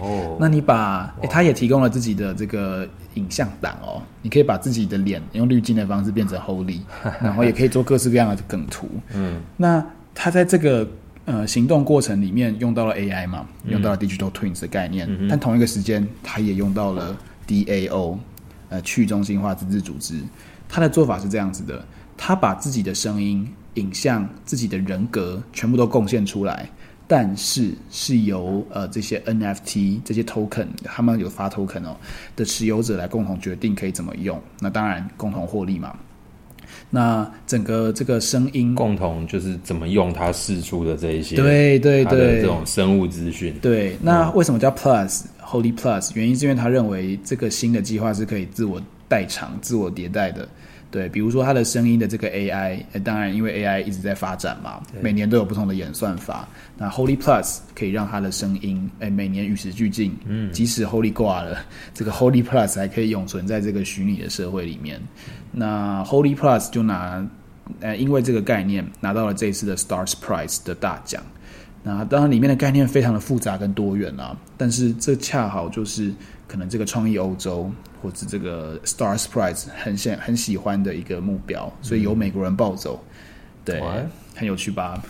[0.00, 6.80] 哦，那你把诶，他也提供了自己的这个影像档哦，你可以把自己的脸用滤镜的方式变成 Holy，
[7.22, 8.88] 然后也可以做各式各样的梗图。
[9.14, 10.88] 嗯，那他在这个。
[11.30, 17.14] 呃，行动过程里面用到了 AI 嘛，用到了 Digital Twins 的概念，嗯、但同一个时间，它也用到了
[17.46, 18.16] DAO，
[18.70, 20.22] 呃，去中心化自治组织。
[20.70, 21.84] 它的做法是这样子的：
[22.18, 26.68] 它把自己的声音、影像、自己的人格全部都贡献出来，
[27.06, 31.96] 但是是由呃这些 NFT 这些 Token，他们有发 Token 哦
[32.34, 34.38] 的持有者来共同决定可以怎么用。
[34.60, 35.96] 那当然共同获利嘛。
[36.90, 43.54] 那整个这个声音共同就是怎么用它释出的这一些，对对对，这种生物资讯。
[43.62, 46.10] 对，那为什么叫 Plus、嗯、Holy Plus？
[46.14, 50.46] 原因是因为他认为这个新的计划是可以自我代偿、自我迭代的。
[50.90, 56.48] 对，比如说它的声音的这个 AI，当然因为 AI 一直在发展嘛，每年都有不同的演算法。
[56.78, 60.16] 那 Holy Plus 可以让它的声音，诶，每年与时俱进。
[60.26, 61.58] 嗯，即使 Holy 挂了，
[61.92, 64.98] 这个 Holy Plus 还可以永存在这个虚拟的社会里面。
[65.52, 67.22] 那 Holy Plus 就拿，
[67.80, 71.22] 呃，因为这个概念拿到了这一次的 Stars Prize 的大奖。
[71.82, 76.12] 那当然里面的概念非常的复杂跟多元啊，但是这恰好就是
[76.46, 77.70] 可能这个创意欧洲
[78.02, 83.02] 或者这个 Stars Prize 很喜很喜欢的一个目标，所以由美国人抱走，
[83.64, 83.82] 对，
[84.34, 85.02] 很有趣吧？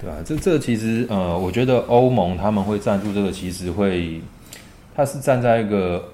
[0.00, 4.20] 对啊，这这其实呃，我觉得欧盟他们会赞助这个，其实会，
[4.94, 6.08] 它是站在一个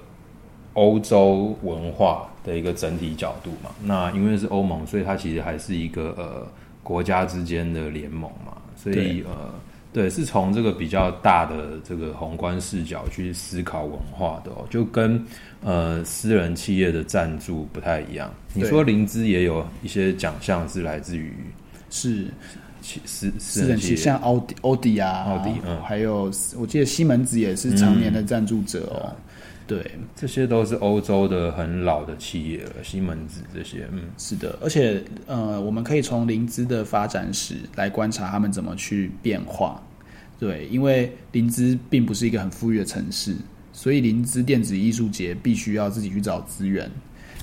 [0.73, 3.69] 欧洲文化的一个整体角度嘛。
[3.83, 6.47] 那因为是欧盟，所以它其实还是一个呃
[6.81, 8.57] 国家之间的联盟嘛。
[8.75, 9.53] 所以呃，
[9.95, 15.25] 对，是从这个比较大的这个宏观视角去思考文化的哦，就跟
[15.63, 18.29] 呃私人企业的赞助不太一样。
[18.53, 21.33] 你说灵芝也有一些奖项是来自于
[21.89, 22.27] 是。
[23.03, 29.09] 私私人企业像奥迪、奥迪啊，奥迪，嗯，还有我记得西门子也是常年的赞助者哦。
[29.09, 29.15] 嗯、
[29.65, 34.55] 对，这些都是欧洲的很老的企业了，西门子这些，嗯，是的。
[34.61, 39.81] 而且，呃，我们可以从灵芝的发展史来观察他们怎么去变化。
[40.37, 43.35] 对，因为林芝并不是一个很富裕的城市，
[43.71, 46.89] 所以林芝电子艺术节必须要自己去找资源。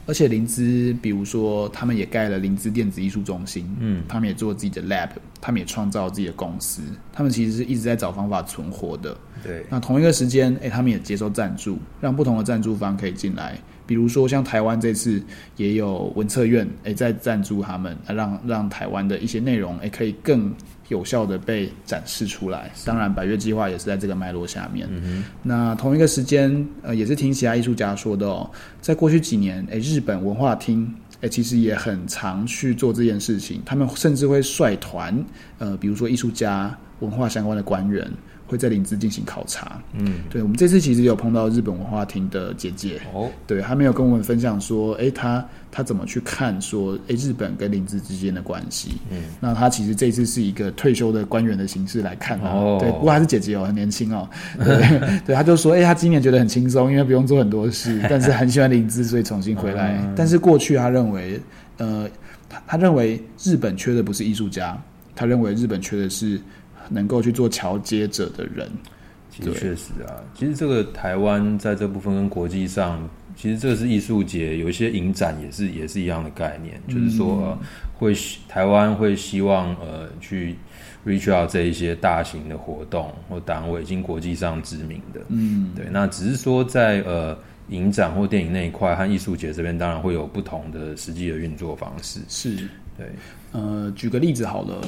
[0.04, 5.08] 而且林芝，比如说，他们也盖了林芝电子艺术中心，嗯，他们也做自己的 lab，
[5.40, 9.16] 他们也创造自己的公司，他们其实是一直在找方法存活的。
[9.44, 13.56] 对，那同一个时间，哎，他们也接受赞助，让不同的赞助方可以进来。
[13.86, 15.22] 比如说，像台湾这次
[15.56, 20.52] 也有文策院，哎，在赞助他们，让让台湾的一些内容，哎，可以更。
[20.92, 22.70] 有效的被展示出来。
[22.84, 24.86] 当然，百越计划也是在这个脉络下面。
[24.90, 28.48] 嗯、那同一个时间，呃，也是听其他艺术家说的哦，
[28.80, 33.62] 在过去几年，诶，日本文化厅，诶，其实也很常去做这件事情。
[33.64, 35.24] 他们甚至会率团，
[35.58, 38.08] 呃，比如说艺术家、文化相关的官员。
[38.52, 39.80] 会在林芝进行考察。
[39.94, 43.00] 嗯，对，我们这次其实有碰到日本文化厅的姐姐。
[43.14, 48.90] 哦，对，她没有跟我们分享说，哎，她她怎么去看说，哎，日本跟林芝之间的关系。
[49.10, 52.38] 嗯，那她其实这次是一个退休的官员的形式来看。
[52.40, 54.28] 哦，对，不过她是姐姐哦，很年轻哦。
[54.62, 59.98] 对， 对，他就说，哎，他今年觉得很轻松，因为不用做很多事，但是很喜欢林芝，所以重新回来。
[60.02, 61.40] 嗯，但是过去她认为，
[61.78, 62.06] 呃，
[62.50, 64.78] 他他认为日本缺的不是艺术家，
[65.16, 66.38] 他认为日本缺的是。
[66.92, 68.68] 能够去做桥接者的人，
[69.30, 77.58] 其实确实啊，其实这个台湾在这部分跟国际上，其实这个是艺术节，有一些影展也是也是一样的概念，嗯、就是说、呃、
[77.94, 78.14] 会
[78.46, 80.54] 台湾会希望呃去
[81.06, 87.36] reach out 这一些大型的活动或单位，已经国际上知名的，嗯，对，那只是说在呃
[87.68, 92.68] 影展或电影那一块和艺术节这边，当然会有不同的实际的运作方式，是。
[92.98, 93.06] 对，
[93.52, 94.82] 呃，举个例子好了。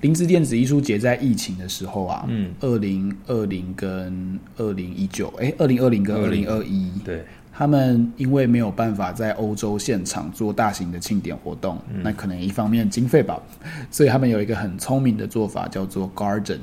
[0.00, 13.42] 林芝电子艺术节在疫情的时候啊，嗯，二零二零跟二零一九，哎，二零二零跟二零二一，对，他们因为没有办法在欧洲现场做大型的庆典活动，嗯，那可能一方面经费吧，
[13.90, 16.60] 所以他们有一个很聪明的做法，叫做 Garden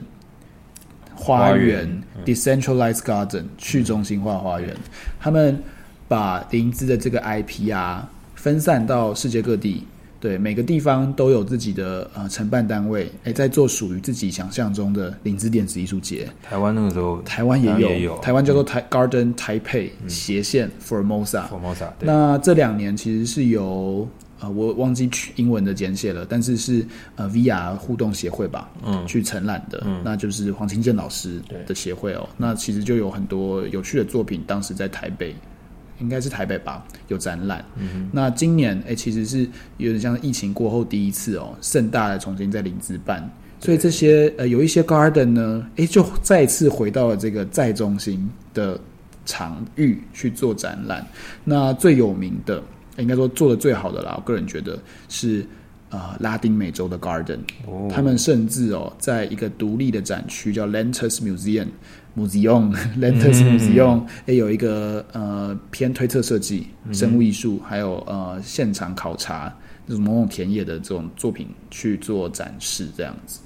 [1.14, 1.86] 花园，
[2.18, 4.74] 嗯，Decentralized Garden 去中心化花园，
[5.20, 5.62] 他们
[6.08, 9.86] 把林芝的这个 IP 啊分散到世界各地。
[10.26, 16.28] 对，每个地方都有自己的呃承办单位，哎，在做属于自己想象中的林芝电子艺术节。
[16.42, 21.48] 台湾那个时候，台湾也有，也有台湾叫做台、嗯、Garden Taipei 斜线 Formosa。
[21.48, 21.92] Formosa。
[22.00, 24.08] 那这两年其实是由
[24.40, 26.84] 呃我忘记取英文的简写了，但是是
[27.18, 32.28] 呃 VR 互动协会吧，嗯，去承揽的、嗯，那就是黄清正老师的协会哦。
[32.36, 35.36] 那其实就有很多有趣的作品，当时在台北。
[36.00, 37.64] 应该是台北吧，有展览。
[37.78, 43.30] 嗯、那今年哎、欸，其实是有点像疫情过后第一次哦，盛大的重新在林芝办。
[43.60, 48.80] 所以这些呃，有一些 garden 呢，哎、欸，就再次回到了这个在中心的
[49.26, 51.06] 场域去做展览。
[51.44, 52.62] 那最有名的，
[52.98, 54.80] 欸、应该说做的最好的啦，我个人觉得
[55.10, 55.46] 是。
[55.88, 57.90] 啊、呃，拉丁美洲的 Garden，、oh.
[57.94, 61.70] 他们甚至哦，在一个独立的展区叫 Lentus Museum，Museum，Lentus
[62.16, 64.34] Museum，也、mm -hmm.
[64.34, 69.54] 有一个呃偏推测设计、生物艺术，还有呃现场考察
[69.86, 73.40] 那种某种田野的这种作品去做展示，这样子。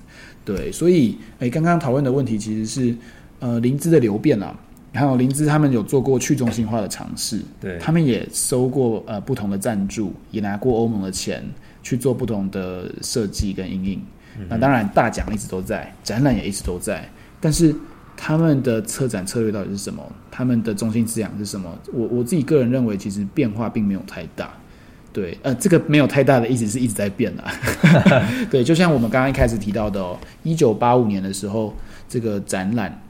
[0.46, 2.96] 对，所以哎，刚刚讨论的问题其实是
[3.40, 4.56] 呃灵芝的流变啊，
[4.94, 11.44] 还有灵芝他们有做过去中心化的尝试，对，他们也收过呃不同的赞助，也拿过欧盟的钱。
[11.82, 14.02] 去做不同的设计跟因应。
[14.50, 17.10] 那当然，大奖一直都在，展览也一直都在，
[17.40, 17.74] 但是
[18.22, 20.04] 他们的策展策略到底是什么？
[20.30, 21.74] 他们的中心思想是什么？
[21.94, 24.52] 我我自己个人认为，其实变化并没有太大。
[25.14, 27.52] 对，呃，这个没有太大的意思是一直在变啦。
[28.52, 31.74] 对，就像我们刚刚一开始提到的哦，一九八五年的时候，
[32.10, 33.02] 这个展览，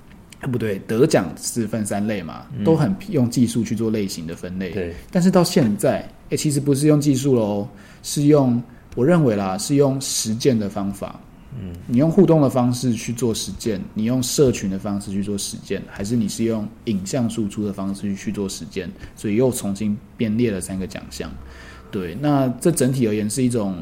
[0.42, 4.70] 不对，得奖是分三类嘛，都很用技术去做类型的分类。
[4.70, 7.68] 对，但是到现在，诶，其实不是用技术喽，
[8.04, 8.62] 是用。
[8.96, 11.18] 我认为啦，是用实践的方法，
[11.58, 18.90] 嗯，你用互动的方式去做实践，你用社群的方式去做实践，还是你是用影像输出的方式去去做实践？
[19.16, 21.32] 所以又重新编列了三个奖项。
[21.90, 23.76] 对，那这整体而言是一种。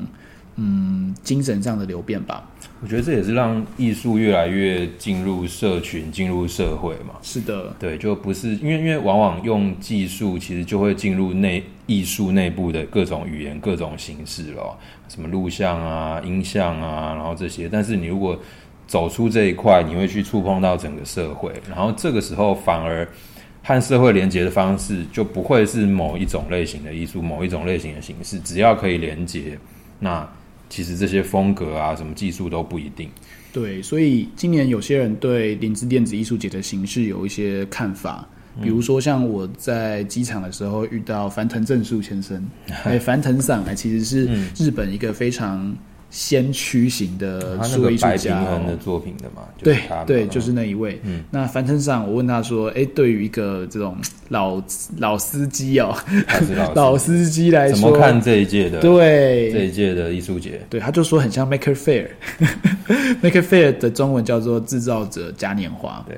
[0.59, 2.49] 嗯，精神上的流变吧。
[2.81, 7.13] 我觉得这也是让艺术越来越进入社群、进入社会嘛。
[7.21, 14.77] 是的，对，就不是因为因为往往用技术，其实就会进入内艺术内部的各种语言、各种形式咯，
[15.09, 17.67] 什么录像啊、音像啊，然后这些。
[17.67, 18.39] 但是你如果
[18.85, 23.07] 走出这一块，你会去触碰到整个社会，然后这个时候反而
[23.63, 29.57] 和社会连接的方式就不会是某一种类型的艺术、某一种类型的形式，只要可以连接，
[29.99, 30.29] 那。
[30.69, 33.09] 其实这些风格啊，什么技术都不一定。
[33.53, 38.27] 对，所以今年有些人对林芝电子艺术节的形式有一些看法，
[38.61, 42.43] 比如说像我在机场的时候遇到梵藤正树先生，
[42.83, 45.75] 哎，梵藤桑哎，其实是日本一个非常。
[46.09, 50.97] 先驱型的数位艺术家的作品的嘛，对对，就是那一位。
[51.03, 53.97] 嗯，那樊登上，我问他说：“哎，对于一个这种
[54.29, 54.63] 老
[54.99, 55.93] 老司机哦，
[56.73, 58.79] 老司机来说，怎么看这一届的？
[58.79, 60.61] 对这一届的艺术节？
[60.69, 66.05] 对，他就说很像 Maker Faire，Maker Faire 的中文叫做制造者嘉年华。
[66.07, 66.17] 对，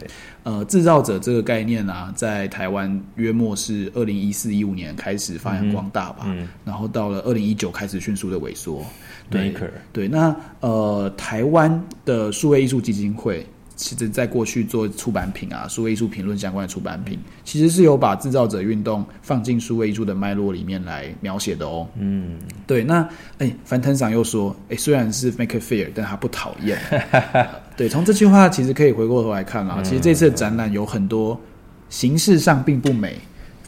[0.49, 8.83] 呃，制造者这个概念啊，在台湾约莫是二零一四一五年开始发扬光大吧，嗯，然后到了二零一九开始迅速的萎缩。
[9.29, 9.53] 对
[9.93, 13.45] 对，那呃，台湾的数位艺术基金会，
[13.79, 21.87] 其实在过去做出版品啊，数位艺术评论相关的出版品，其实是有把制造者运动放进数位艺术的脉络里面来描写的哦。
[21.97, 23.07] 嗯，对，那
[23.37, 26.77] 哎，樊藤桑又说，哎，虽然是 Maker Faire，但他不讨厌。
[27.77, 31.39] 对，从这句话其实可以回过头来看啦，其实这次的展览有很多
[31.87, 33.15] 形式上并不美，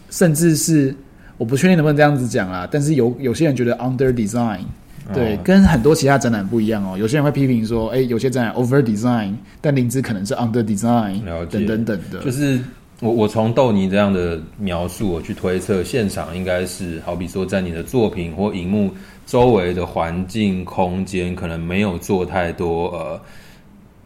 [0.09, 0.93] 甚至是
[1.37, 4.59] 我不确定能不能这样子讲啦，但是有有些人觉得 under design。
[5.13, 6.97] 对，跟很多其他展览不一样哦。
[6.97, 12.19] 有些人会批评说，哎，有些展览 over design，但灵芝可能是 under design，等等等的。
[12.23, 12.59] 就是
[12.99, 18.91] 我我从豆泥这样的描述，我去推测，现场应该是好比说，在你的作品或荧幕
[19.25, 23.21] 周围的环境空间，可能没有做太多呃。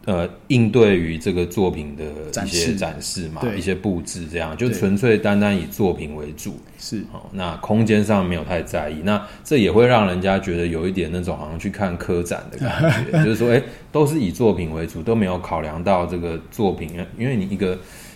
[0.06, 2.04] 呃，应对于这个作品的
[2.44, 6.60] 一些展示嘛，一些布置，这样就纯粹单单以作品为主。
[6.78, 13.60] 是，哦，那空间上没有太在意，那这也会让人家觉得有一点那种好像去看科展的感觉， 就是说，哎，
[13.92, 17.76] 都是以作品为主，都没有考量到这个作品，因为你一个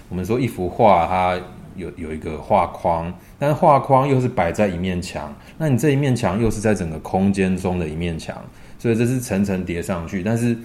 [0.10, 1.42] 我们说一幅画，它
[1.76, 8.40] 有有一个画框，但是画框又是摆在一面墙，那你这一面墙又是在整个空间中的一面墙，
[8.78, 10.56] 所以这是层层叠上去，但是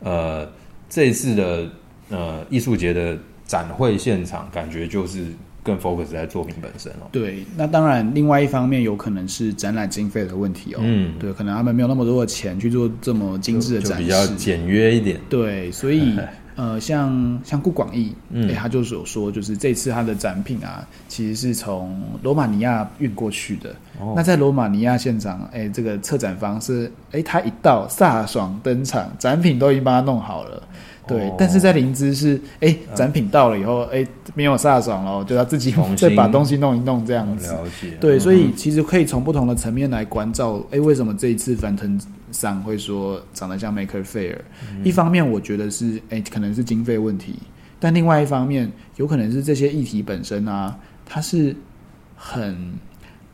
[0.00, 0.46] 呃。
[0.94, 1.68] 这一次的
[2.08, 5.24] 呃艺术节的展会现场，感觉就是
[5.60, 7.10] 更 focus 在作品本身哦。
[7.10, 10.78] 对，那当然，另外一方面有可能是展览经费的问题哦。
[10.84, 15.20] 嗯，对，可能他们没有那么多的钱去做这么精致的展示，比较简约一点。
[15.28, 16.16] 对，所以
[16.56, 23.74] 呃，像像顾广义，嗯，欸，他就是有说，就是这次他的展品啊，其实是从罗马尼亚运过去的。
[23.98, 30.62] 哦，那在罗马尼亚现场，哎，欸，这个策展方是，哎，欸，他一到飒爽登场，展品都已经帮他弄好了。
[31.06, 37.52] 对，但是在灵芝是，哎、欸，展品到了以后，哎、欸，没有飒爽了，就要自己 再把东西弄一弄这样子。
[37.52, 37.90] 了解。
[38.00, 42.00] 对，所以其实可以从不同的层面来关照，哎、欸，为什么这一次梵腾
[42.32, 44.38] 上会说长得像 Maker Faire？、
[44.72, 47.34] 嗯、一方面我觉得是，哎、欸，可能是经费问题，
[47.78, 50.74] 但另外一方面有可能是这些议题本身啊，
[51.04, 51.54] 它是
[52.16, 52.54] 很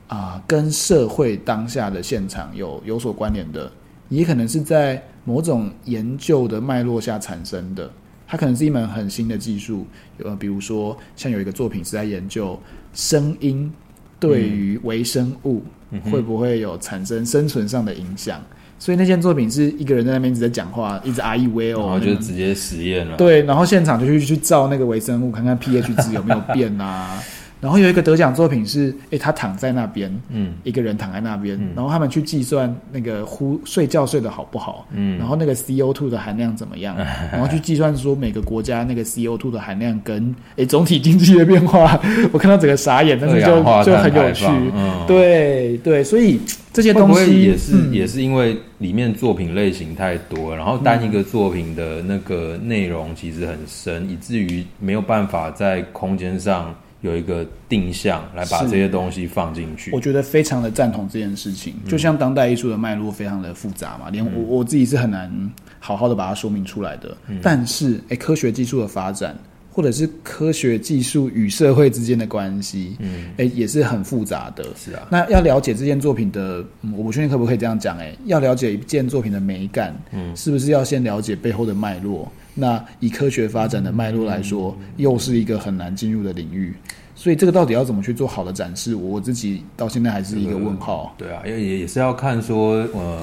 [0.08, 3.70] 啊、呃、跟社会当下的现场有有所关联的，
[4.08, 5.00] 也可能是在。
[5.24, 7.90] 某种研究的脉络下产生的，
[8.26, 9.86] 它可能是一门很新的技术。
[10.24, 12.58] 呃，比如说，像有一个作品是在研究
[12.92, 13.72] 声音
[14.18, 15.62] 对于微生物
[16.10, 18.40] 会不会有产生生存上的影响。
[18.40, 23.16] 嗯、所以那件作品是一个人在那边一直在讲话，一直 I E V O，，然后就直接实验了。
[23.16, 27.22] 对，然后现场就去去照那个微生物，看看 pH 值有没有变啊。
[27.60, 31.72] 然后有一个得奖作品是，哎，他躺在那边，嗯，一个人躺在那边，嗯。
[31.76, 35.18] 然后他们去计算那个呼睡觉睡得好不好，嗯。
[35.18, 36.96] 然后那个 CO2 的含量怎么样，
[37.30, 42.00] 然后去计算说每个国家那个 CO2 的含量跟哎总体经济的变化，
[42.32, 46.40] 我看到整个傻眼，但是就就很有趣，嗯、对对，所以
[46.72, 56.74] 这些东西也是、嗯、也是因为里面作品类型太多，然后单一个作品的那个内容其实很深，以至于没有办法在空间上。
[57.00, 61.74] 有一个定向来把这些东西放进去，我觉得非常的赞同这件事情。
[61.88, 67.16] 就像当代艺术的脉络非常的复杂嘛，连我、嗯、我自己是很难好好的把它说明出来的。
[67.28, 69.34] 嗯、但是，哎、欸，科学技术的发展，
[69.72, 74.64] 或者是科学技术与社会之间的关系，嗯，哎、欸，也是很复杂的。
[74.76, 77.96] 是啊，那要了解这件作品的，嗯、我不确定可不可以这样讲。
[77.98, 82.30] 哎，要了解一件作品的美感，嗯，是不是要先了解背后的脉络？
[82.52, 86.74] 那以科学发展的脉络来说，又是一个很难进入的领域，
[87.14, 91.14] 所以这个到底要怎么去做好的展示，我自己到现在还是一个问号。
[91.16, 93.22] 对啊，也也是要看说，呃，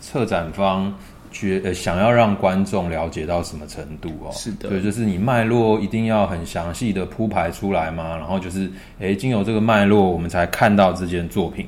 [0.00, 0.92] 策展方
[1.32, 4.30] 觉呃想要让观众了解到什么程度哦。
[4.32, 8.70] 是的，对，就是你脉络一定要很详细的铺排出来嘛，然后就是，
[9.00, 11.66] 诶，经由这个脉络，我们才看到这件作品。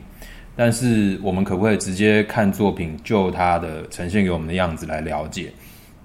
[0.57, 5.53] 但是我们可不可以直接看作品，就它的呈现给我们的样子来了解？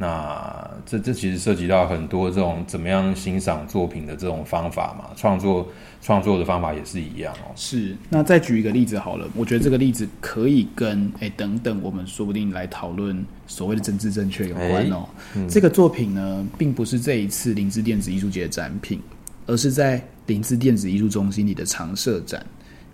[0.02, 5.68] 那这这其实涉及到很多这种怎么样欣赏作品的这种方法嘛，创作
[6.02, 7.52] 创作的方法也是一样哦。
[7.54, 15.06] 是，那再举一个例子好了，我觉得这个例子可以跟哎等等，我们说不定来讨论所谓的政治正确有关哦。
[15.36, 19.02] 嗯、这个作品呢，并不是这一次林芝电子艺术节的展品，
[19.48, 22.42] 而是在林芝电子艺术中心里的常设展。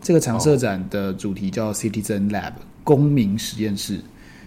[0.01, 2.53] 这个常设展的主题叫 Citizen Lab，
[2.83, 3.99] 公民实验室。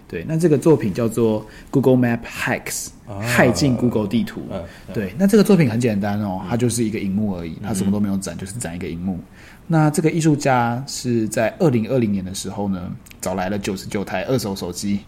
[0.09, 4.41] 对，那这个作品叫做 Google Map Hacks，骇进 Google 地图。
[4.51, 4.57] 啊、
[4.91, 9.19] 对，那这个作品很简单哦，它就是一个荧幕而已，它什么都没有展，嗯、就是展一个荧幕。
[9.67, 12.91] 那这个艺术家是在二零二零年的时候呢，
[13.21, 15.01] 找来了九十九台二手手机。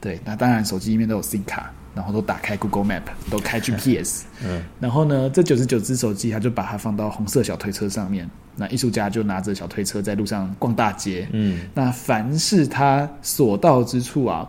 [0.00, 4.22] 对，那当然手机里面都有 SIM 卡，然后都打开 Google Map，都开 GPS。
[4.46, 8.30] 嗯，然后呢，这九十九只手机，他就把它放到红色小推车上面。
[8.54, 14.48] 那艺术家就拿着小推车在路上逛大街，嗯，那凡是他所到之处啊，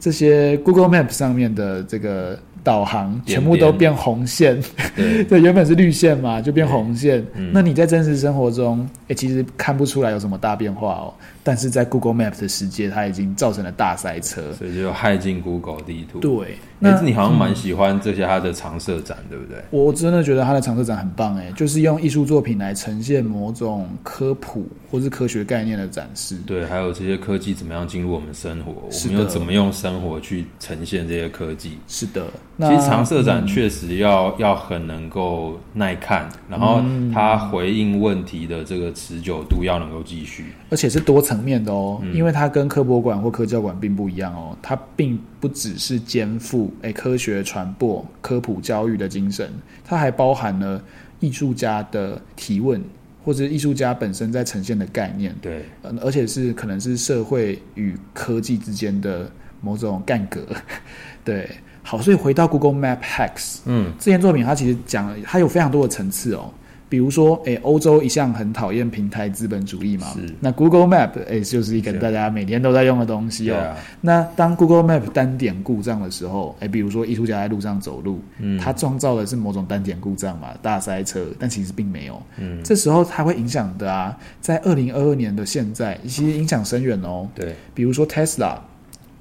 [0.00, 4.60] 这些 Google Map 上面的这个导航全部都变红线，
[4.96, 7.24] 对， 对，原本是绿线嘛，就变红线。
[7.34, 11.14] 嗯、那你在真实生活中，哎、欸，其实看不出来有什么大变化哦。
[11.48, 16.18] 但是在 Google Map 的世界，它已经造成了大塞车，所以就害进 Google 地图。
[16.18, 19.64] 对，那、欸、你好像蛮喜欢这些它的常设展，嗯、对不对？
[19.70, 26.36] 我真的觉得它的常设展很棒，哎，就是用艺术作品来呈现某种科普或是科学概念的展示。
[26.44, 31.78] 对，还有这些科技怎么样进入我们生活，我们又怎么用生活去呈现这些科技？
[31.88, 32.26] 是的，
[32.58, 41.38] 其实常设展确实要、嗯、要很能够耐看，然后它回应问题的这个持久度要能够继续，而且是多层。
[41.38, 49.50] 面的哦，因为它跟科博馆或科教馆并不一样哦，它并不只是肩负诶科学传播、科普教育的精神，
[49.84, 50.82] 它还包含了
[51.20, 52.82] 艺术家的提问，
[53.24, 55.34] 或者艺术家本身在呈现的概念。
[55.40, 55.64] 对，
[56.02, 60.44] 而且是可能是社会与科技之间的某种干戈。
[61.24, 61.48] 对，
[61.82, 66.52] 好，所以回到 Google Map Hacks，嗯，这件作品它其实讲了，它有非常多的层次哦。
[66.88, 73.56] 比如说，诶，欧洲一向很讨厌平台资本主义嘛，是那 Google Map 诶就是一个大家每天都在用的东西哦。
[73.58, 82.22] 啊、那当 Google Map 单点故障的时候，诶，比如说艺术家在路上走路，嗯，他创造的是某种单点故障嘛，大塞车，但其实并没有。
[82.38, 87.28] 嗯，这时候它会影响的啊，在二零二二年的现在，其实影响深远哦。
[87.34, 88.56] 对，比如说 Tesla、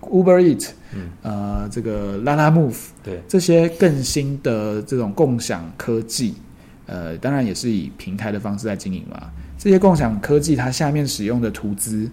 [0.02, 6.36] Uber Eat，嗯，呃，这个 Lalamove，对，这些更新的这种共享科技。
[6.88, 9.30] 呃，当然也是以平台的方式在经营嘛。
[9.58, 12.10] 这些共享科技，它下面使用的图资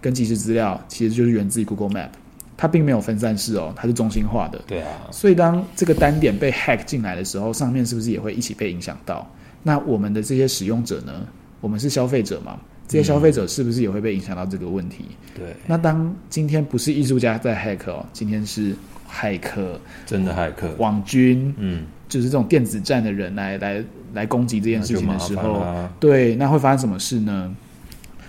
[0.00, 2.10] 跟即时资料，其实就是源自于 Google Map，
[2.56, 4.60] 它并没有分散式哦，它是中心化的。
[4.66, 4.88] 对啊。
[5.10, 9.28] 所以当这个单点被 hack 进来的时候，上面是不是也会一起被影响到？
[9.62, 11.26] 那我们的这些使用者呢？
[11.60, 12.58] 我们是消费者嘛？
[12.86, 15.04] 这些消费者是不是也会被影响到这个问题？
[15.34, 15.56] 对、嗯。
[15.66, 18.74] 那当今天不是艺术家在 hack 哦，今天是
[19.08, 21.86] 骇客，真的骇客，网军，嗯。
[22.08, 23.84] 就是这种电子战的人来来
[24.14, 27.54] 来攻击这件事情的时候，啊、对，那会发生什么事呢？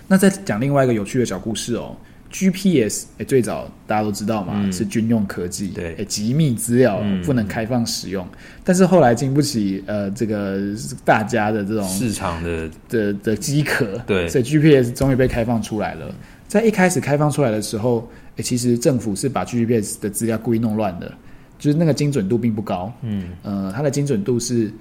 [0.07, 1.95] 那再讲另外一个有趣的小故事哦。
[2.31, 8.23] GPS 哎，最早大家都知道嘛，嗯、是军用科技，对，哎，机密资料、嗯、不能开放使用。
[8.63, 10.59] 但是后来经不起呃这个
[11.03, 16.13] 大家的这种市场的的的饥渴，对，所以 GPS 终于被开放出来了。
[16.47, 18.07] 在一开始开放出来的时候，
[18.37, 21.11] 哎，其实政府是把 GPS 的资料故意弄乱的。
[21.57, 24.71] 就是那个精准度并不高，嗯，呃，它的精准度是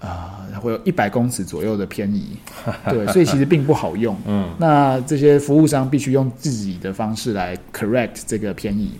[0.00, 2.36] 啊、呃，会有一百公尺左右的偏移，
[2.88, 4.16] 对，所以其实并不好用。
[4.26, 8.92] 嗯， 那这些服务商必须用自己的方式来 correct 这个偏移。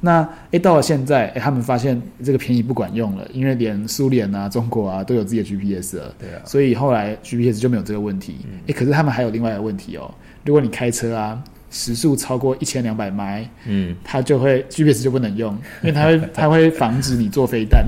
[0.00, 6.14] 那诶，到了现在，诶，他们发现这个偏移不管用了，因为连苏联啊、中国啊都有自己的 GPS 了。
[6.18, 8.36] 对啊，所以后来 GPS 就没有这个问题。
[8.66, 10.12] 诶，可是他们还有另外一个问题哦，
[10.44, 11.42] 如果你开车啊。
[11.76, 15.52] 时速超过一千两百迈，嗯，它就会 GPS 就不能用，
[15.84, 17.84] 因为它会它会防止你做飞弹。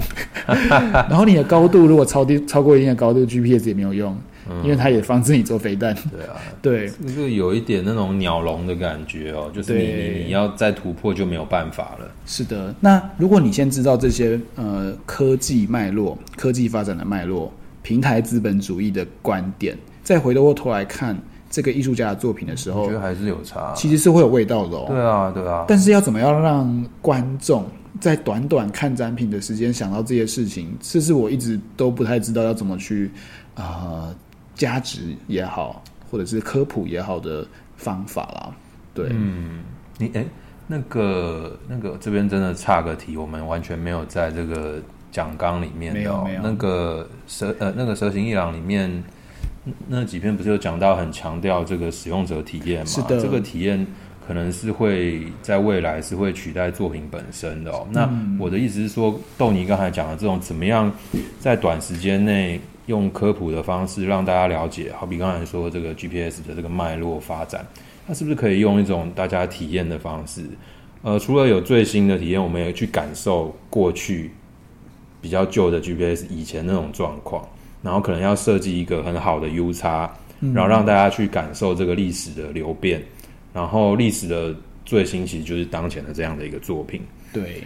[1.09, 4.15] 然后你的高度如果超低超过一定的高度，GPS 也没有用，
[4.51, 5.95] 嗯、因为它也防止你做飞弹。
[5.95, 12.11] 对啊， 对，这个有一点那种鸟笼的感觉哦，就是你你你要再突破就没有办法了。
[12.27, 17.51] 是的，那如果你先知道这些呃科技脉络、科技发展的脉络、
[17.83, 21.17] 平台资本主义的观点，再回过头来看。
[21.51, 24.85] 这个艺术家的作品的时候，我觉得还是有差，其实是会有味道的哦。
[24.89, 25.65] 对啊，对啊。
[25.67, 27.65] 但是要怎么样让观众
[28.01, 33.11] 在短短看展品的时间想到这些事情，这是我一直都不太知道要怎么去
[33.55, 34.15] 呃
[34.55, 37.47] 加值也好，或者是科普也好的
[37.77, 38.55] 方法啦。
[38.93, 39.61] 对，嗯，
[39.97, 40.27] 你哎，
[40.67, 44.75] 那个那个这边真的差个题，我们完全没有在这个
[45.11, 46.41] 讲纲里面的，没有没有。
[46.43, 49.03] 那个蛇呃那个蛇形一郎里面。
[49.89, 52.87] 那几篇不是有讲到很强调这个使用者体验嘛？
[52.87, 53.87] 是的，这个体验
[54.27, 57.87] 可能是会在未来是会取代作品本身的哦。
[57.89, 60.93] 嗯、那我的意思是说，豆泥刚才讲的这种怎么样
[61.41, 67.67] 在短时间内用科普的方式让大家了解，好比刚才说这个 GPS 的这个脉络发展，
[68.07, 70.43] 那是不是可以用一种大家体验的方式？
[71.03, 74.31] 呃，除了有最新的体验，我们也去感受过去
[75.21, 77.47] 比较旧的 GPS 以前那种状况。
[77.83, 80.11] 然后可能要设计一个很好的 U 叉，
[80.41, 83.03] 然后让大家去感受这个历史的流变，
[83.53, 84.55] 然后历史的
[84.85, 87.03] 最新其实就是当前的这样的一个作品。
[87.33, 87.63] 对，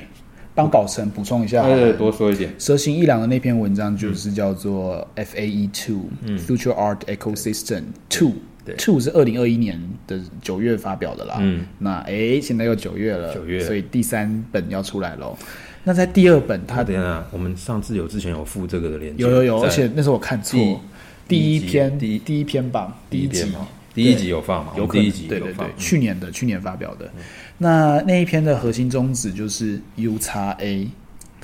[0.54, 2.52] 帮宝成补充一下，对，多说一点。
[2.58, 8.32] 蛇形一郎的那篇文章就是叫做 FAE Two Future Art Ecosystem Two。
[8.78, 11.38] Two 是二零二一年的九月发表的啦。
[11.40, 15.36] 嗯，那哎，现在又九月了，九月，所以第三本要出来喽。
[15.84, 20.80] 那在第二本，他等下，我们上次有之前有附这个的链接，有有有，而且那时候我看错，
[21.26, 23.52] 第一篇第一第一篇吧，第一集
[23.94, 24.72] 第一集有放吗？
[24.76, 27.10] 有第一集对对对，去年的去年发表的，
[27.58, 30.88] 那那一篇的核心宗旨就是 U 叉 A。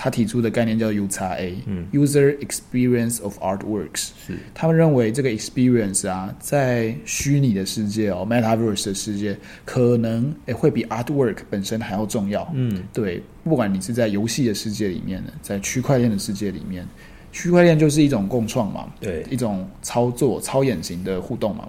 [0.00, 4.10] 他提出的概念叫 U 叉 A，User Experience of Artworks。
[4.24, 12.48] 是，他们认为这个 experience 啊，在虚拟的世界哦，Metaverse 的世界，可能诶会比 Artwork 本身还要重要。
[12.54, 16.86] 嗯，对，不管你是在游戏的世界里面的，在区块链的世界里面，
[17.32, 21.68] 区块链就是一种共创嘛，对，一种操作、超演型的互动嘛。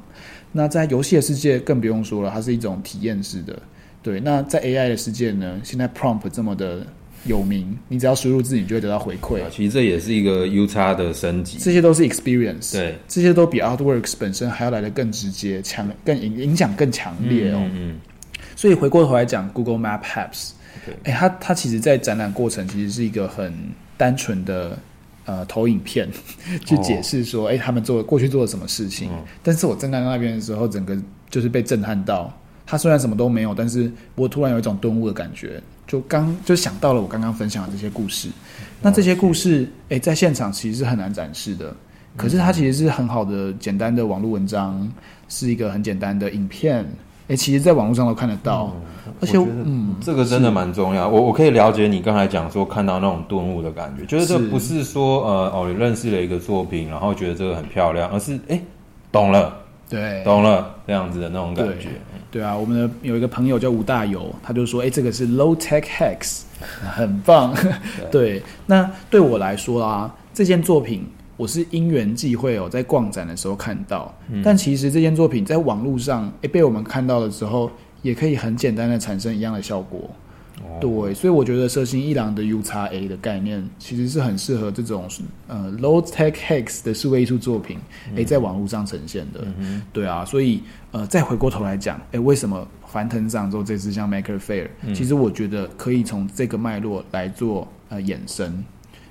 [0.52, 3.60] 那在游戏的世界更不用说了，它是一种体验式的。
[4.04, 6.86] 对，那在 AI 的世界呢，现在 Prompt 这么的。
[7.26, 9.42] 有名，你只要输入字，你就会得到回馈。
[9.52, 11.58] 其实这也是一个 U 叉的升级。
[11.58, 17.60] 这些都是 experience，对，这些都比 Artworks 本身还要来的更直接、强、更影影响更强烈哦。
[17.60, 17.96] 嗯，嗯，
[18.56, 20.52] 所以回过头来讲，Google Map Apps，
[21.04, 23.54] 哎它它其实，在展览过程其实是一个很
[23.98, 24.78] 单纯的
[25.26, 26.10] 呃投影片，
[26.66, 27.62] 去解释说，哎、oh.
[27.62, 29.10] 他们做过去做了什么事情。
[29.10, 29.20] Oh.
[29.44, 30.98] 但是我站在那边的时候，整个
[31.30, 32.34] 就是被震撼到。
[32.66, 35.60] 他虽然什么都没有，但是我突然有一种顿悟的感觉。
[35.90, 38.30] 就刚就想到了我刚刚分享的这些故事，
[38.80, 41.76] 那这些故事哎，在现场其实是很难展示的，
[42.16, 44.88] 可是它其实是很好的简单的网络文章，
[45.28, 46.86] 是一个很简单的影片，
[47.28, 48.72] 哎，其实在网络上都看得到，
[49.20, 51.10] 而且嗯，这个真的蛮重要。
[51.10, 58.62] 我我可以了解你刚才讲说看到那种顿悟的感觉，就是这不是说呃哦，你认识了一个作品，然后觉得这个很漂亮，而是哎
[59.12, 59.58] 懂了，
[59.90, 61.90] 对，懂了这样子的那种感觉。
[62.32, 66.42] 对啊，我们的有一个朋友叫吴大友，他就说：“哎，这个是 low tech hacks，
[66.96, 67.54] 很棒。
[68.12, 71.06] 对” 对，那对我来说啊，这件作品
[71.38, 74.14] 我是因缘际会哦，在逛展的时候看到。
[74.30, 77.72] 嗯、但其实这件作品在网络上，哎，被我们看到的时候，
[78.02, 80.10] 也可以很简单的产生一样的效果。
[80.80, 85.08] 对，所以我觉得蛇形一郎的 U 叉 A 的概念，其实是很适合这种
[85.48, 87.78] 呃 low tech hacks 的数位艺术作品，
[88.16, 89.46] 诶，在网络上呈现的。
[89.60, 98.64] 嗯、对啊，所以呃，再回过头来讲，诶，为什么幡腾上周这次像 Maker Faire，嗯、其实我觉得可以从这个脉络来做呃衍生，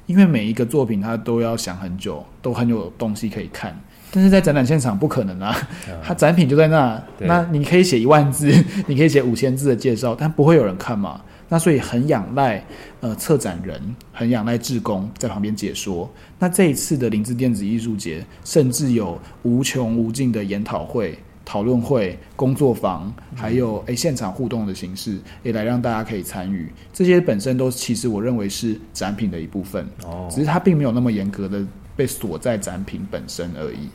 [0.07, 3.79] 因为每一个作品它都要想很久，都很有东西可以看，
[4.11, 5.55] 但是在展览现场不可能啊，
[6.03, 8.51] 它展品就在那，对那你可以写一万字，
[8.89, 11.21] 你可以写五千字的介绍，但不会有人看嘛。
[11.49, 12.63] 那所以很仰赖
[13.01, 13.81] 呃策展人，
[14.13, 16.11] 很仰赖志工在旁边解说。
[16.39, 26.71] 那这一次的林芝电子艺术节，甚至有无穷无尽的研讨会、讨论会、工作坊，还有诶、欸、现场互动的形式，也来让大家可以参与。
[26.93, 31.65] 这些本身都其实我认为是展品的一部分，哦，只是它并没有那么严格的
[31.97, 33.89] 被锁在展品本身而已。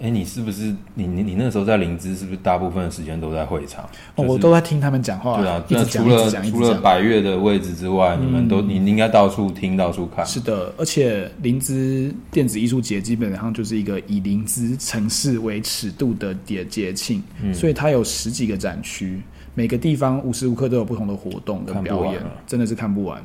[0.00, 3.88] 哎，你是不是你你你那时候在林芝是不是大部分的时间都在会场？
[4.16, 5.40] 哦，我都在听他们讲话。
[5.40, 10.26] 对啊，那除了除了百月的位置之外，你们都你应该到处听到处看。
[10.26, 17.22] 是的，而且林芝电子艺术节基本上就是一个以林芝城市为尺度的节节庆，
[17.52, 19.22] 所以它有十几个展区，
[19.54, 23.22] 每个地方无时无刻都有不同的活动跟表演，真的是看不完。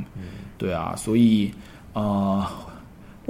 [0.55, 1.51] 对啊，所以
[1.93, 2.45] 呃。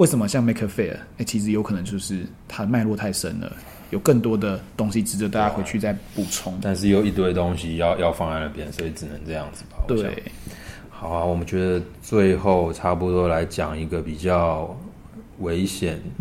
[0.00, 0.96] 为什么像 Maker Faire？
[1.18, 3.52] 哎，其实有可能就是它脉络太深了，
[3.90, 6.58] 有更多的东西值得大家回去再补充。
[6.62, 9.84] 但是又一堆东西要要放在那边，所以只能这样子吧。
[9.86, 10.22] 对，
[10.88, 14.74] 好啊，我们觉得最后差不多来讲一个比较
[15.40, 16.00] 危险，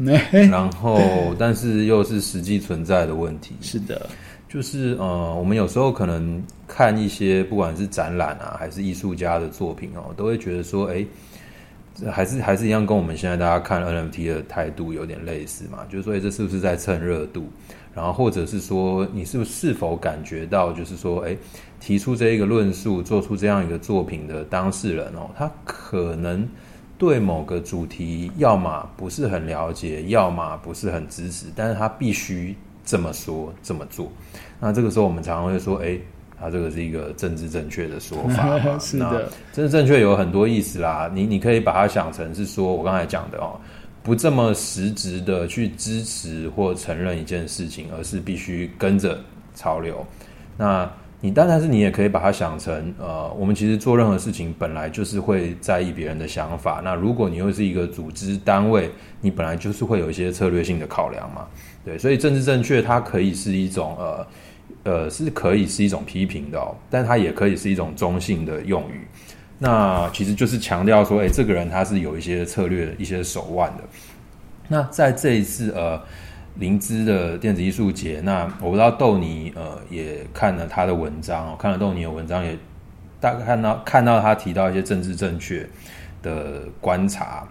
[0.51, 0.99] 然后
[1.39, 3.55] 但是又是实际存在的问题。
[3.61, 4.09] 是的，
[4.49, 11.05] 就是呃，我们有时候可能看一些不管是展览啊，还是艺术家的作品哦，都会觉得说，哎。
[12.11, 17.47] 还是还是一样，跟我们现在大家看 NFT 的态度有点类似嘛，就是说，这是不是在蹭热度？
[17.93, 21.35] 然后或者是说，你是不是是否感觉到，就是说，哎，
[21.79, 26.47] 提出这一个论述，做出这样一个作品的当事人哦，他可能
[26.97, 34.11] 对某个主题，要么不是很了解，要么不是很支持，但是他必须这么说这么做。
[34.59, 35.99] 那这个时候，我们常常会说，哎。
[36.39, 41.11] 它这个是一个政治正确的说法， 是的，政治正确有很多意思啦。
[41.13, 43.59] 你你可以把它想成是说，我刚才讲的哦，
[44.01, 49.19] 不这么实质的去支持或承认一件事情，而是必须跟着
[49.53, 50.05] 潮流。
[50.57, 56.79] 那你当然是你也可以把它想成，呃，我们其实做任何事情本来就是会在意别人的想法。
[56.81, 61.45] 那如果你又是一个组织单位，你本来就是会有一些策略性的考量嘛。
[61.83, 64.25] 对，所以政治正确它可以是一种呃。
[64.89, 69.05] 呃，是可以是一种批评的哦，但它也可以是一种中性的用语。
[69.59, 73.83] 那其实就是强调说，哎，这个人他是有一些策略、一些手腕的。
[74.67, 76.01] 那在这一次呃
[76.55, 82.57] 灵芝的电子艺术节，那我不知道豆泥呃也看了他的文章，看了豆泥的文章，也
[83.19, 85.67] 大概看到看到他提到一些政治正确
[86.23, 87.47] 的观察。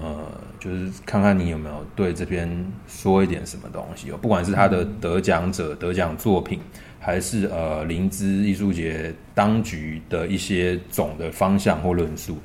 [0.00, 0.16] 呃，
[0.60, 2.48] 就是看看你有没有对这边
[2.86, 6.60] 说一点什么东西哦，不管是他的得奖者、得奖作品，
[7.00, 12.38] 还是呃灵芝艺术节当局的一些总的方向或论述，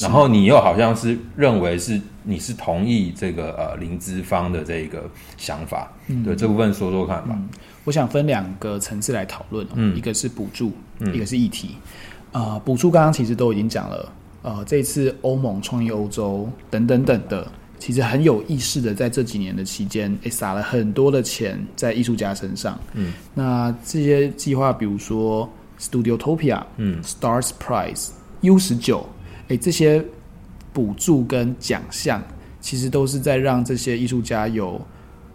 [0.00, 7.30] 然后你又好像是认为是你是同意这个呃灵芝方的这个想法，嗯，对这部分说说看吧。
[7.30, 7.48] 嗯，
[7.84, 11.76] 我想分两个层次来讨论，嗯，一个是补助，嗯，一个是议题。
[12.32, 14.12] 呃，补助刚刚其实都已经讲了。
[14.42, 22.78] 呃，这次欧盟创意欧洲等等等的，其实很有意识的，在这几年的期间，诶，撒了很多的钱在艺术家身上。
[22.94, 25.48] 嗯，那这些计划，比如说
[25.80, 28.10] Studiotopia，嗯，Stars Prize、
[28.42, 29.04] U 十九，
[29.48, 30.04] 诶，这些
[30.72, 32.22] 补助跟奖项，
[32.60, 34.80] 其实都是在让这些艺术家有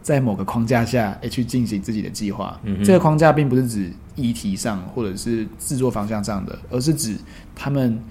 [0.01, 2.57] 在某个框架下，诶，去进行自己的计划。
[2.63, 7.17] 嗯，这个框架并不是指议题上或者是制作方向上的，而是指
[7.53, 8.01] 他们。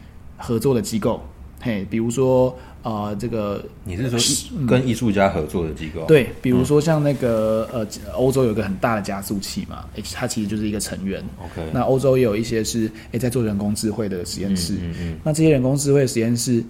[0.42, 1.22] 合作的机构，
[1.60, 6.04] 嘿，比如说，呃，这个你是说跟艺术家合作的机构？
[6.06, 7.86] 对，比如说像那个，呃，
[8.16, 11.22] 欧洲有个很大的加速器嘛，诶，它其实就是一个成员。
[11.38, 14.74] OK，那欧洲也有一些是，诶，在做人工智慧的实验室。
[14.74, 15.18] 嗯嗯，嗯。
[15.22, 16.64] 那这些人工智慧实验室，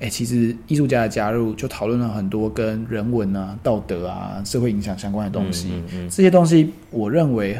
[0.00, 5.68] 诶，其实艺术家的加入，就讨论了很多跟人文啊、道德啊、社会影响相关的东西。
[5.72, 6.10] 嗯嗯，嗯。
[6.10, 7.58] 这些东西，我认为。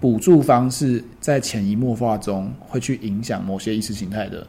[0.00, 4.46] 补助方式在潜移默化中会去影响某些意识形态的，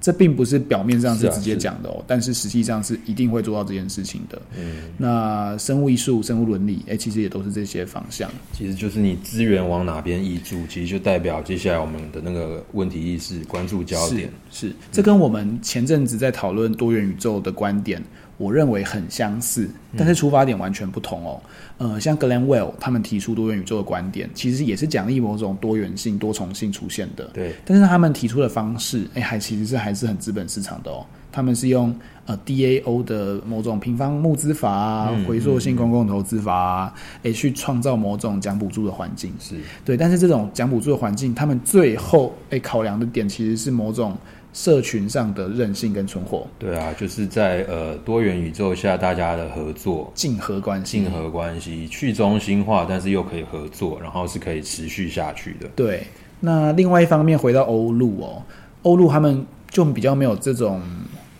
[0.00, 4.40] 这并不是表面上是直接讲的哦，是啊，是，但是实际上是一定会做到这件事情的。
[4.56, 8.30] 嗯，那生物艺术、生物伦理，哎，其实也都是这些方向。
[8.52, 14.74] 其实就是你资源往哪边移注，其实就代表接下来我们的那个问题意识、关注焦点是，是。
[14.92, 18.02] 这跟我们前阵子在讨论多元宇宙的观点。
[18.38, 21.40] 我认为很相似，但是出发点完全不同哦。
[21.78, 27.24] 嗯、呃，像 Glen Well 他们提出多元宇宙的观点，其实也是奖励某种多元性、多重性出现的。
[27.34, 31.04] 对，但是他们提出的方式，哎，还其实是还是很资本市场的哦。
[31.30, 31.94] 他们是用
[32.26, 39.32] 呃 DAO 的某种平方募资法啊、嗯、回溯性公共投资法啊，哎、嗯，去创造某种奖补助的环境。
[39.38, 44.16] 是对，但是这种奖补助的环境，他们最后哎考量的点其实是某种。
[44.58, 55.68] 社群上的韧性跟存活，对啊，就是在呃多元宇宙下大家的合作，竞合关系，竞合关系，去中心化，但是又可以合作，然后是可以持续下去的。
[55.76, 56.04] 对，
[56.40, 58.42] 那另外一方面回到欧陆哦，
[58.82, 60.82] 欧陆他们就比较没有这种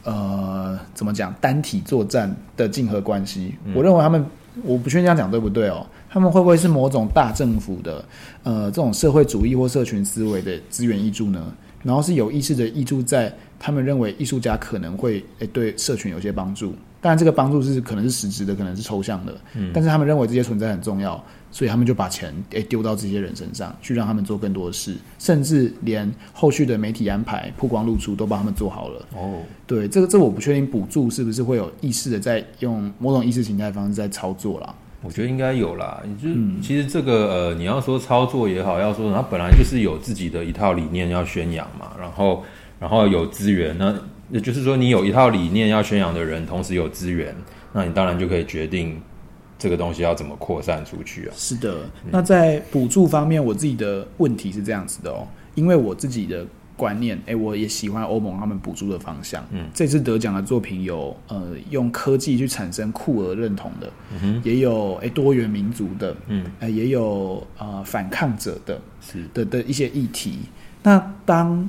[0.05, 3.53] 呃怎么讲单体作战的竞合关系。
[3.65, 4.25] 嗯、我认为他们，
[4.63, 8.05] 我不确定这样讲对不对哦，他们会不会是某种大政府的
[8.45, 11.53] 呃这种社会主义或社群思维的资源挹注呢？
[11.83, 29.07] 然后是有意识的挹注在他们认为艺术家可能会诶对社群有些帮助，当然这个帮助是可能是实质的，可能是抽象的，嗯，但是他们认为这些存在很重要，所以他们就把钱诶丢到这些人身上，去让他们做更多的事，甚至连后续的媒体安排、曝光露出都帮他们做好了。
[29.15, 34.75] 哦，对，这个这我不确定补助是不是会有意识的在用某种意识形态方式在操作啦。
[35.03, 42.45] 我觉得应该有啦，就、嗯、其实这个呃，你要说操作也好，要说他本来就是有自己的一套理念要宣扬嘛，然后
[42.81, 43.95] 然后有资源那。
[44.31, 47.35] 也就是说，你有一套理念要宣扬的人，同时有资源，
[47.73, 49.01] 那你当然就可以决定
[49.59, 51.33] 这个东西要怎么扩散出去啊。
[51.35, 51.79] 是的，
[52.11, 56.45] 那在补助方面，我自己的问题是这样子的哦，因为我自己的
[56.79, 59.45] 观念，哎，我也喜欢欧盟他们补助的方向。
[59.51, 63.93] 嗯，这次得奖的作品有呃用科技去产生酷儿认同的，
[64.45, 70.39] 也有哎多元民族的，嗯，也有呃反抗者的，是的的一些议题。
[70.83, 71.69] 那当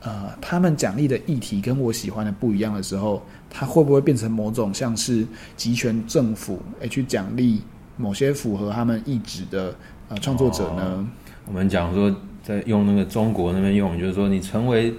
[0.00, 5.26] 呃，他们奖励的议题跟我喜欢的不一样的时候，他会不会变成某种像是
[5.56, 7.62] 集权政府，诶去奖励
[7.96, 9.74] 某些符合他们意志的
[10.08, 10.82] 呃创作者呢？
[10.84, 11.06] 哦，
[11.46, 14.92] 我们讲说，在用那个中国那边用，就是说你成为。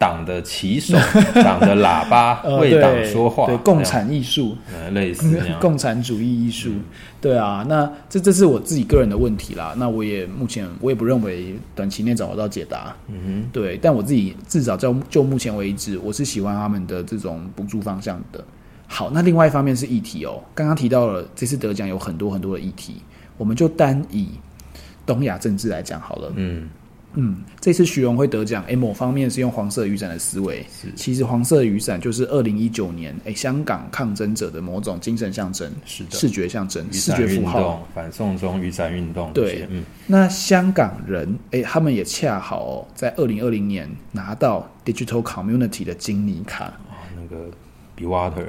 [0.00, 0.96] 党的旗手，
[1.44, 6.84] 党的喇叭，为党说话，对，共产艺术，呃，类似共产主义艺术，嗯，
[7.20, 9.74] 对啊，那这这是我自己个人的问题啦。
[9.76, 13.76] 那我也目前我也不认为短期内找得到解答，嗯哼，对。
[13.76, 18.42] 但我自己至少在就目前为止，我是喜欢他们的这种补助方向的。
[18.86, 23.02] 好，那另外一方面是议题哦，刚刚提到了这次得奖有很多很多的议题，
[23.36, 24.30] 我们就单以
[25.10, 26.68] 东亚政治来讲好了，嗯。
[27.14, 30.86] 嗯，这次徐荣会得奖，诶，某方面是用黄色雨伞的思维，是。
[30.94, 47.50] 其实黄色雨伞就是二零一九年诶香港抗争者的某种精神象征，是的，视觉象征，视觉符号，反送中雨伞运动，对，嗯，那香港人诶，他们也恰好、哦、在二零二零年拿到 Digital Community 的金尼卡，哦、那个
[47.96, 48.46] Be Water，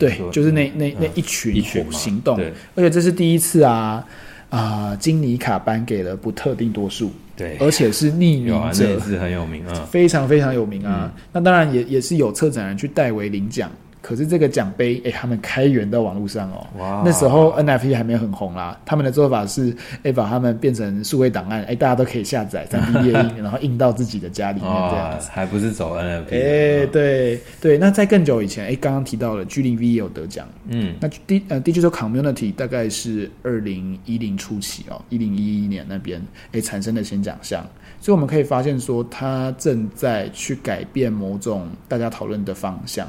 [0.00, 2.36] 对，就是那那那一群一群行动，
[2.74, 4.04] 而且这是第一次啊。
[4.50, 11.10] 啊、呃，金尼卡颁给了不特定多数，对，而且是匿名者，啊、是很有名啊，非常非常有名啊。
[11.14, 13.70] 嗯、那当然也也是有策展人去代为领奖。
[14.02, 16.66] 可是这个奖杯，哎、欸，他们开源到网络上哦。
[16.78, 17.02] 哇！
[17.04, 18.78] 那时候 NFT 还没有很红啦。
[18.84, 25.28] 他们的做法是，哎、欸，把他们变成数位档案，哎、欸，大家都可以下载 3D 列印，然后印到自己的家里面这样子。
[25.30, 26.32] 还不是走 NFT？
[26.32, 27.78] 哎、欸，对对。
[27.78, 30.48] 那在更久以前，哎、欸，刚刚提到了 G 零 V 也有得奖。
[30.68, 30.94] 嗯。
[31.00, 37.66] 那 D 呃 Digital Community 大概是二零一零初期哦，一零一一年那边哎、欸、产生的新奖项。
[38.00, 43.06] 所以我们可以发现说，它正在去改变某种大家讨论的方向。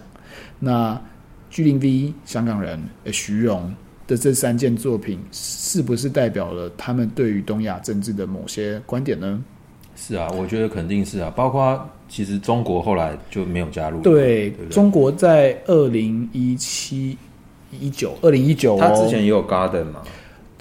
[0.59, 0.99] 那
[1.49, 3.73] 巨灵 V 香港人诶徐荣
[4.07, 9.43] 的这三件作品，是不是代表了他们对于东亚政治的某些观点呢？
[9.95, 11.31] 是啊，我觉得肯定是啊。
[11.35, 14.01] 包括其实中国后来就没有加入。
[14.01, 17.17] 对，对对中国在二零一七
[17.79, 20.01] 一九二零一九，他之前也有 Garden 嘛。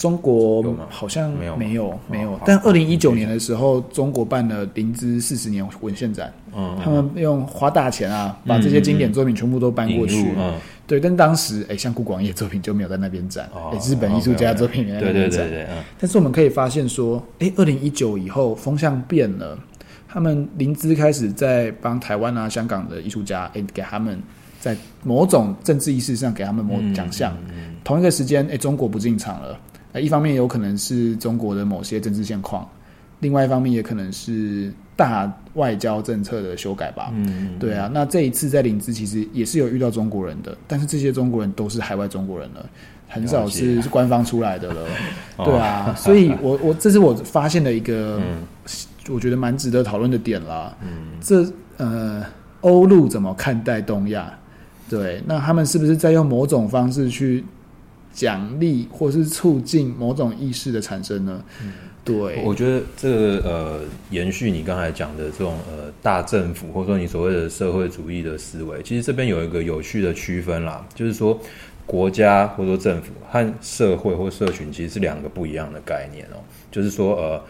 [0.01, 10.55] 中国好像没有没有没有，但二零一九年的时候，中国办了林芝四十年文献展，嗯，他们用花大钱啊，把这些经典作品全部都搬过去，嗯，
[10.87, 10.99] 对。
[10.99, 15.47] 但当时，哎，像顾广业作品就没有在那边展，哎，日本艺术家作品没在那边展。
[15.99, 19.59] 但是我们可以发现说，哎，二零一九以后风向变了，
[20.09, 24.19] 他们林芝开始在帮台湾啊、香港的艺术家，哎，给他们
[24.59, 24.75] 在
[25.05, 27.37] 某种政治意识上给他们某奖项。
[27.85, 29.61] 同一个时间，哎，中国不进场了。
[29.99, 32.69] 一方面有可能是中国的某些政治现况，
[33.19, 37.11] 另外一方面也可能是大外交政策的修改吧。
[37.13, 37.91] 嗯，对啊。
[37.93, 42.65] 那这一次在林芝其实也是有遇到中国人的，但是这些中国人都是海外中国人了，
[43.09, 44.87] 很少是官方出来的了。
[45.45, 48.21] 对啊，所以我我这是我发现的一个，
[49.09, 50.77] 我觉得蛮值得讨论的点啦。
[50.83, 51.45] 嗯，这
[51.79, 52.25] 呃，
[52.61, 54.33] 欧陆怎么看待东亚？
[54.89, 57.45] 对，那他们是不是在用某种方式去？
[58.13, 61.43] 奖励或是促进某种意识的产生呢？
[61.63, 61.73] 嗯、
[62.05, 63.81] 对，我觉得这个呃，
[64.11, 71.39] 延续你刚才讲的这种呃大政府，或者说你所谓的社会主义的思维，其实这边有一个有趣的区分啦，就是说
[71.87, 76.43] 国家或者说政府和社会或社群其实是两个不一样的概念哦。
[76.71, 77.43] 就是说呃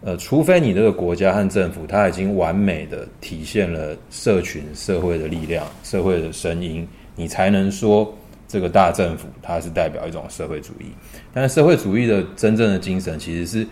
[0.00, 8.12] 呃，除非你这个国家和政府它已经完美的体现了社群社会的力量、社会的声音，你才能说。
[8.48, 10.86] 这个大政府，它是代表一种社会主义，
[11.34, 13.66] 但是社会主义的真正的精神，其实是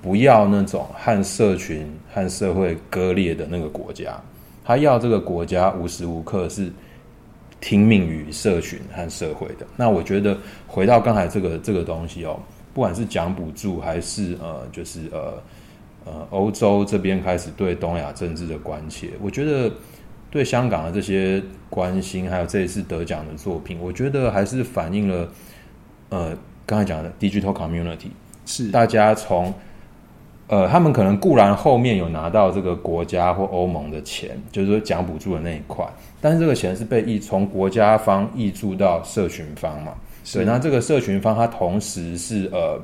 [0.00, 4.18] 不要那种和社群和社会割裂的那个国家，
[4.64, 6.72] 他要这个国家无时无刻是
[7.60, 9.66] 听命于社群和社会的。
[9.76, 12.40] 那我觉得回到刚才这个这个东西哦，
[12.72, 15.42] 不管是讲补助，还是呃，就是呃
[16.06, 19.70] 呃欧洲这边开始对东亚政治的关切，我觉得
[20.32, 25.28] 对香港的这些关心，还有这一次得奖的作品，我觉得还是反映了
[26.08, 28.08] 呃刚才讲的 digital community
[28.46, 29.52] 是大家从
[30.48, 35.86] 呃他们可能固然后面有拿到这个国家或欧盟的钱，就是说奖补助的那一块，
[36.20, 39.92] 但是这个钱是被溢从国家方挹注到社群方嘛？
[40.32, 42.80] 对，那这个社群方它同时是呃。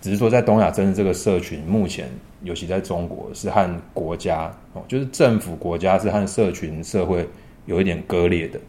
[0.00, 2.06] 只是说，在东亚真的这个社群，目前
[2.44, 7.28] 尤其在中国是和国家哦，就是政府国家是和社群社会
[7.66, 8.60] 有一点割裂的，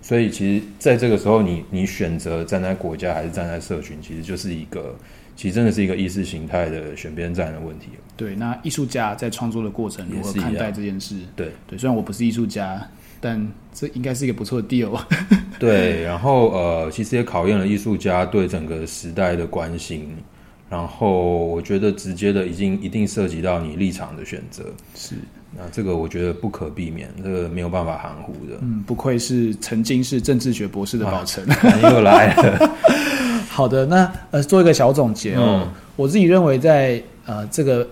[0.00, 4.94] 所以其实在这个时候你，你你选择站在国家还是站在社群，其实就是一个，
[5.34, 7.88] 其实真的是一个意识形态的选边站的问题。
[8.16, 11.16] 对，那艺术家在创作的过程如何看待这件事？
[11.34, 12.86] 对对，虽然我不是艺术家，
[13.20, 15.00] 但这应该是一个不错的 deal。
[15.58, 20.14] 对，然后呃，其实也考验了艺术家对整个时代的关心。
[20.72, 24.64] 然后我觉得直接的已经一定涉及到你立场的选择，
[24.94, 25.16] 是
[25.54, 28.56] 那这个我觉得不可避免，这个没有办法含糊的。
[28.62, 31.44] 嗯，不愧是曾经是政治学博士的宝成，
[31.92, 32.70] 又来了。
[33.50, 37.86] 好的，那呃做一个小总结哦，嗯、我自己认为在呃这个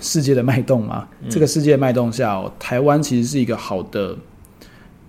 [0.00, 4.16] 世界的脉动嘛，嗯、这个世界的脉动下哦，台湾其实是一个好的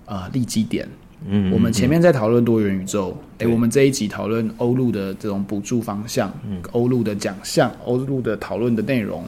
[0.07, 0.86] 呃立基点。
[1.28, 9.24] 嗯，我们前面在讨论多元宇宙，哎我们这一集讨论欧陆的这种补助方向，嗯，欧陆的奖项，欧陆的讨论的内容，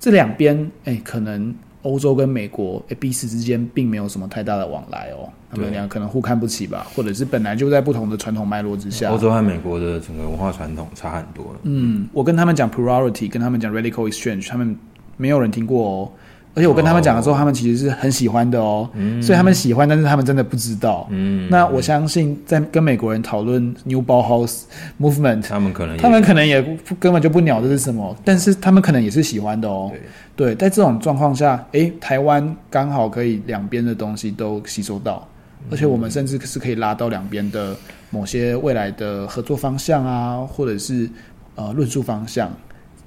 [0.00, 9.10] 这两边，哎、欸，可能欧洲跟美国，哎、欸，彼此之间并没有什么太大的往来哦，他们俩可能互看不起吧，或者是本来就在不同的传统脉络之下。
[9.10, 11.54] 欧洲和美国的整个文化传统差很多。
[11.62, 14.76] 嗯，我跟他们讲 plurality，跟他们讲 radical exchange，他们
[15.16, 16.10] 没有人听过哦。
[16.54, 21.06] 而且我跟他们讲的时候，他们其实是很喜欢的哦，嗯、所以他们喜欢，但是他们真的不知道。
[21.10, 24.62] 嗯，那我相信在跟美国人讨论 New Bauhaus
[25.00, 26.60] Movement，他们可能他们可能也
[26.98, 29.92] 根本就不鸟这是什么，但是他们可能也是喜欢的哦。
[30.34, 35.24] 对，对，在这种状况下，诶，台湾刚好可以两边的东西都吸收到，
[35.70, 37.76] 而且我们甚至是可以拉到两边的
[38.10, 41.08] 某些未来的合作方向啊，或者是
[41.54, 42.50] 呃论述方向。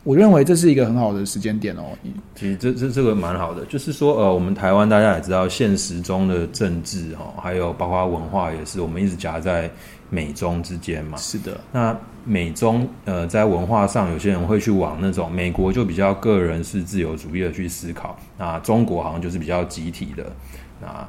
[0.04, 1.84] 我认为这是一个很好的时间点哦。
[2.36, 9.70] 其实这这这个蛮好的，就是说呃，我们台湾大家也知道，现实中的政治哈，还有包括文化也是，我们一直夹在
[10.10, 11.18] 美中之间嘛。
[11.18, 11.60] 是的。
[11.72, 11.95] 那
[12.26, 20.26] 美中呃，在文化上，有些人会去往那种美国就比较个人是自由主义的去思考，那中国好像就是比较集体的。
[20.82, 21.08] 那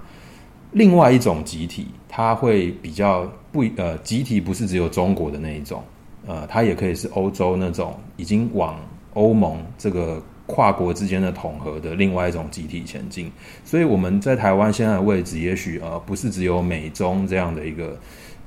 [0.72, 5.82] 另外一种集体，它会比较不呃，集体不是只有中国的那一种。
[6.26, 8.78] 呃，它也可以是欧洲那种已经往
[9.14, 13.30] 欧盟这个跨国之间的统合的另外一种集体前进，
[13.64, 17.98] 所以我们在台湾现在的位置，也许呃不是只有美中这样的一个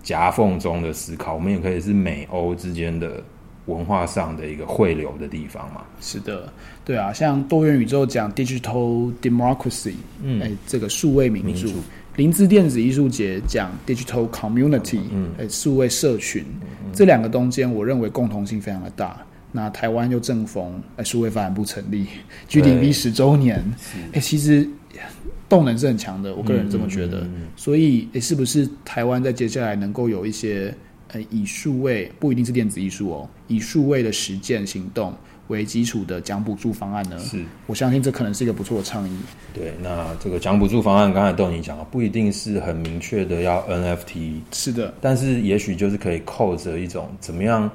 [0.04, 3.24] 夹缝中的思考，我们也可以是美欧之间的
[3.66, 5.82] 文化上的一个汇流的地方嘛。
[6.00, 6.52] 是的，
[6.84, 11.50] 对啊，像多元宇宙讲 digital democracy，嗯，哎，这个数位民主。
[11.50, 11.80] 民主
[12.18, 16.44] 林芝电子艺术节讲 digital community，嗯，诶，数位社群，
[16.94, 19.18] 这两个中间，我认为共同性非常的大。
[19.52, 22.06] 那台湾又正逢诶数位发展部成立
[22.50, 23.64] ，GDP 十周年，
[24.14, 24.68] 诶，其实
[25.48, 27.26] 动能是很强的，我个人这么觉得。
[27.56, 30.74] 所以，诶，是不是台湾在接下来能够有一些，
[31.10, 35.14] 呃，以数位不一定是电子艺术哦，以数位的实践行动。
[35.48, 37.18] 为基础的奖补助方案呢？
[37.20, 39.18] 是，我相信这可能是一个不错的倡议。
[39.54, 44.40] 对，那这个奖补助方案，刚才豆你讲了，不一定是很明确的要 NFT。
[44.52, 47.70] 是的，但是也许就是可以扣着一种怎么样，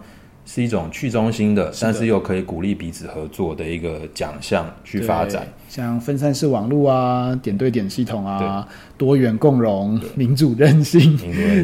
[0.52, 5.46] 是一种去中心的，是的但是又可以鼓励彼此合作的一个奖项去发展。
[5.68, 8.66] 像分散式网络啊，点对点系统啊，
[8.98, 11.16] 多元共融、民主任性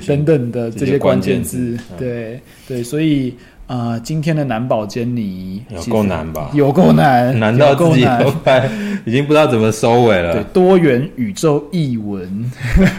[0.06, 1.58] 等等的这些关键字。
[1.58, 3.34] 嗯、对对，所以。
[3.66, 6.52] 啊、呃，今天的难保坚尼有够难吧？
[6.54, 8.70] 有够难，难到自己都快
[9.04, 10.34] 已经不知道怎么收尾了。
[10.34, 12.48] 对，多元宇宙译文，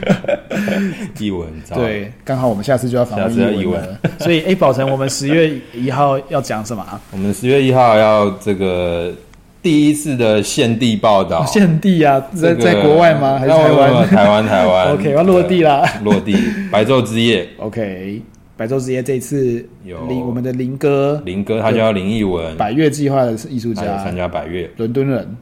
[1.19, 3.99] 艺文，对，刚好我们下次就要访问译文了。
[4.19, 6.99] 所以，哎，宝成，我们十月一号要讲什么啊？
[7.11, 9.13] 我们十月一号要这个
[9.61, 13.37] 第一次的现地报道，现地啊，在在国外吗？
[13.39, 14.07] 还是台湾？
[14.07, 14.93] 台湾，台湾。
[14.93, 16.35] OK，要落地啦， 落地。
[16.71, 17.47] 白昼之夜。
[17.57, 18.21] OK。
[18.57, 25.37] 白昼之夜这一次有林我们的林哥，林哥他叫林奕文，百越计划的艺术家，参加百越，伦敦人，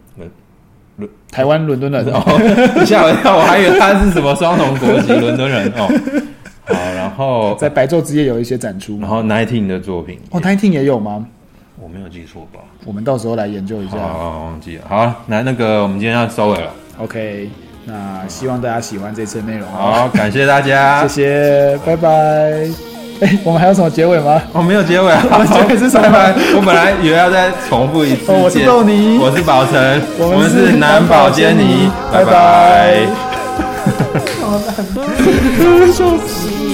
[0.98, 2.06] 伦台湾伦敦人，
[2.86, 5.88] 吓我一跳，我还以为他是什么双重国籍伦敦人哦。
[6.66, 11.26] 好，然后 在白昼之夜有一些展出，然后 Nineteen 的作品，哦，Nineteen 也有吗？
[11.80, 12.60] 我没有记错吧？
[12.86, 14.84] 我们到时候来研究一下，哦，忘记了。
[14.88, 17.50] 好，来那个我们今天要收尾了，OK，
[17.86, 22.95] 那希望大家喜欢这次的内容，好，感谢大家，谢谢，拜拜。
[23.22, 24.42] 哎、欸，我们还有什么结尾吗？
[24.52, 25.24] 我、哦、没有结尾啊。
[25.32, 26.08] 我们结尾是什么？
[26.56, 28.24] 我本来以为要再重复一次。
[28.32, 32.32] 哦、我是豆泥，我是宝成， 我们是南宝坚尼，拜拜。
[32.32, 33.08] 拜拜。
[34.42, 36.65] 好难，笑死。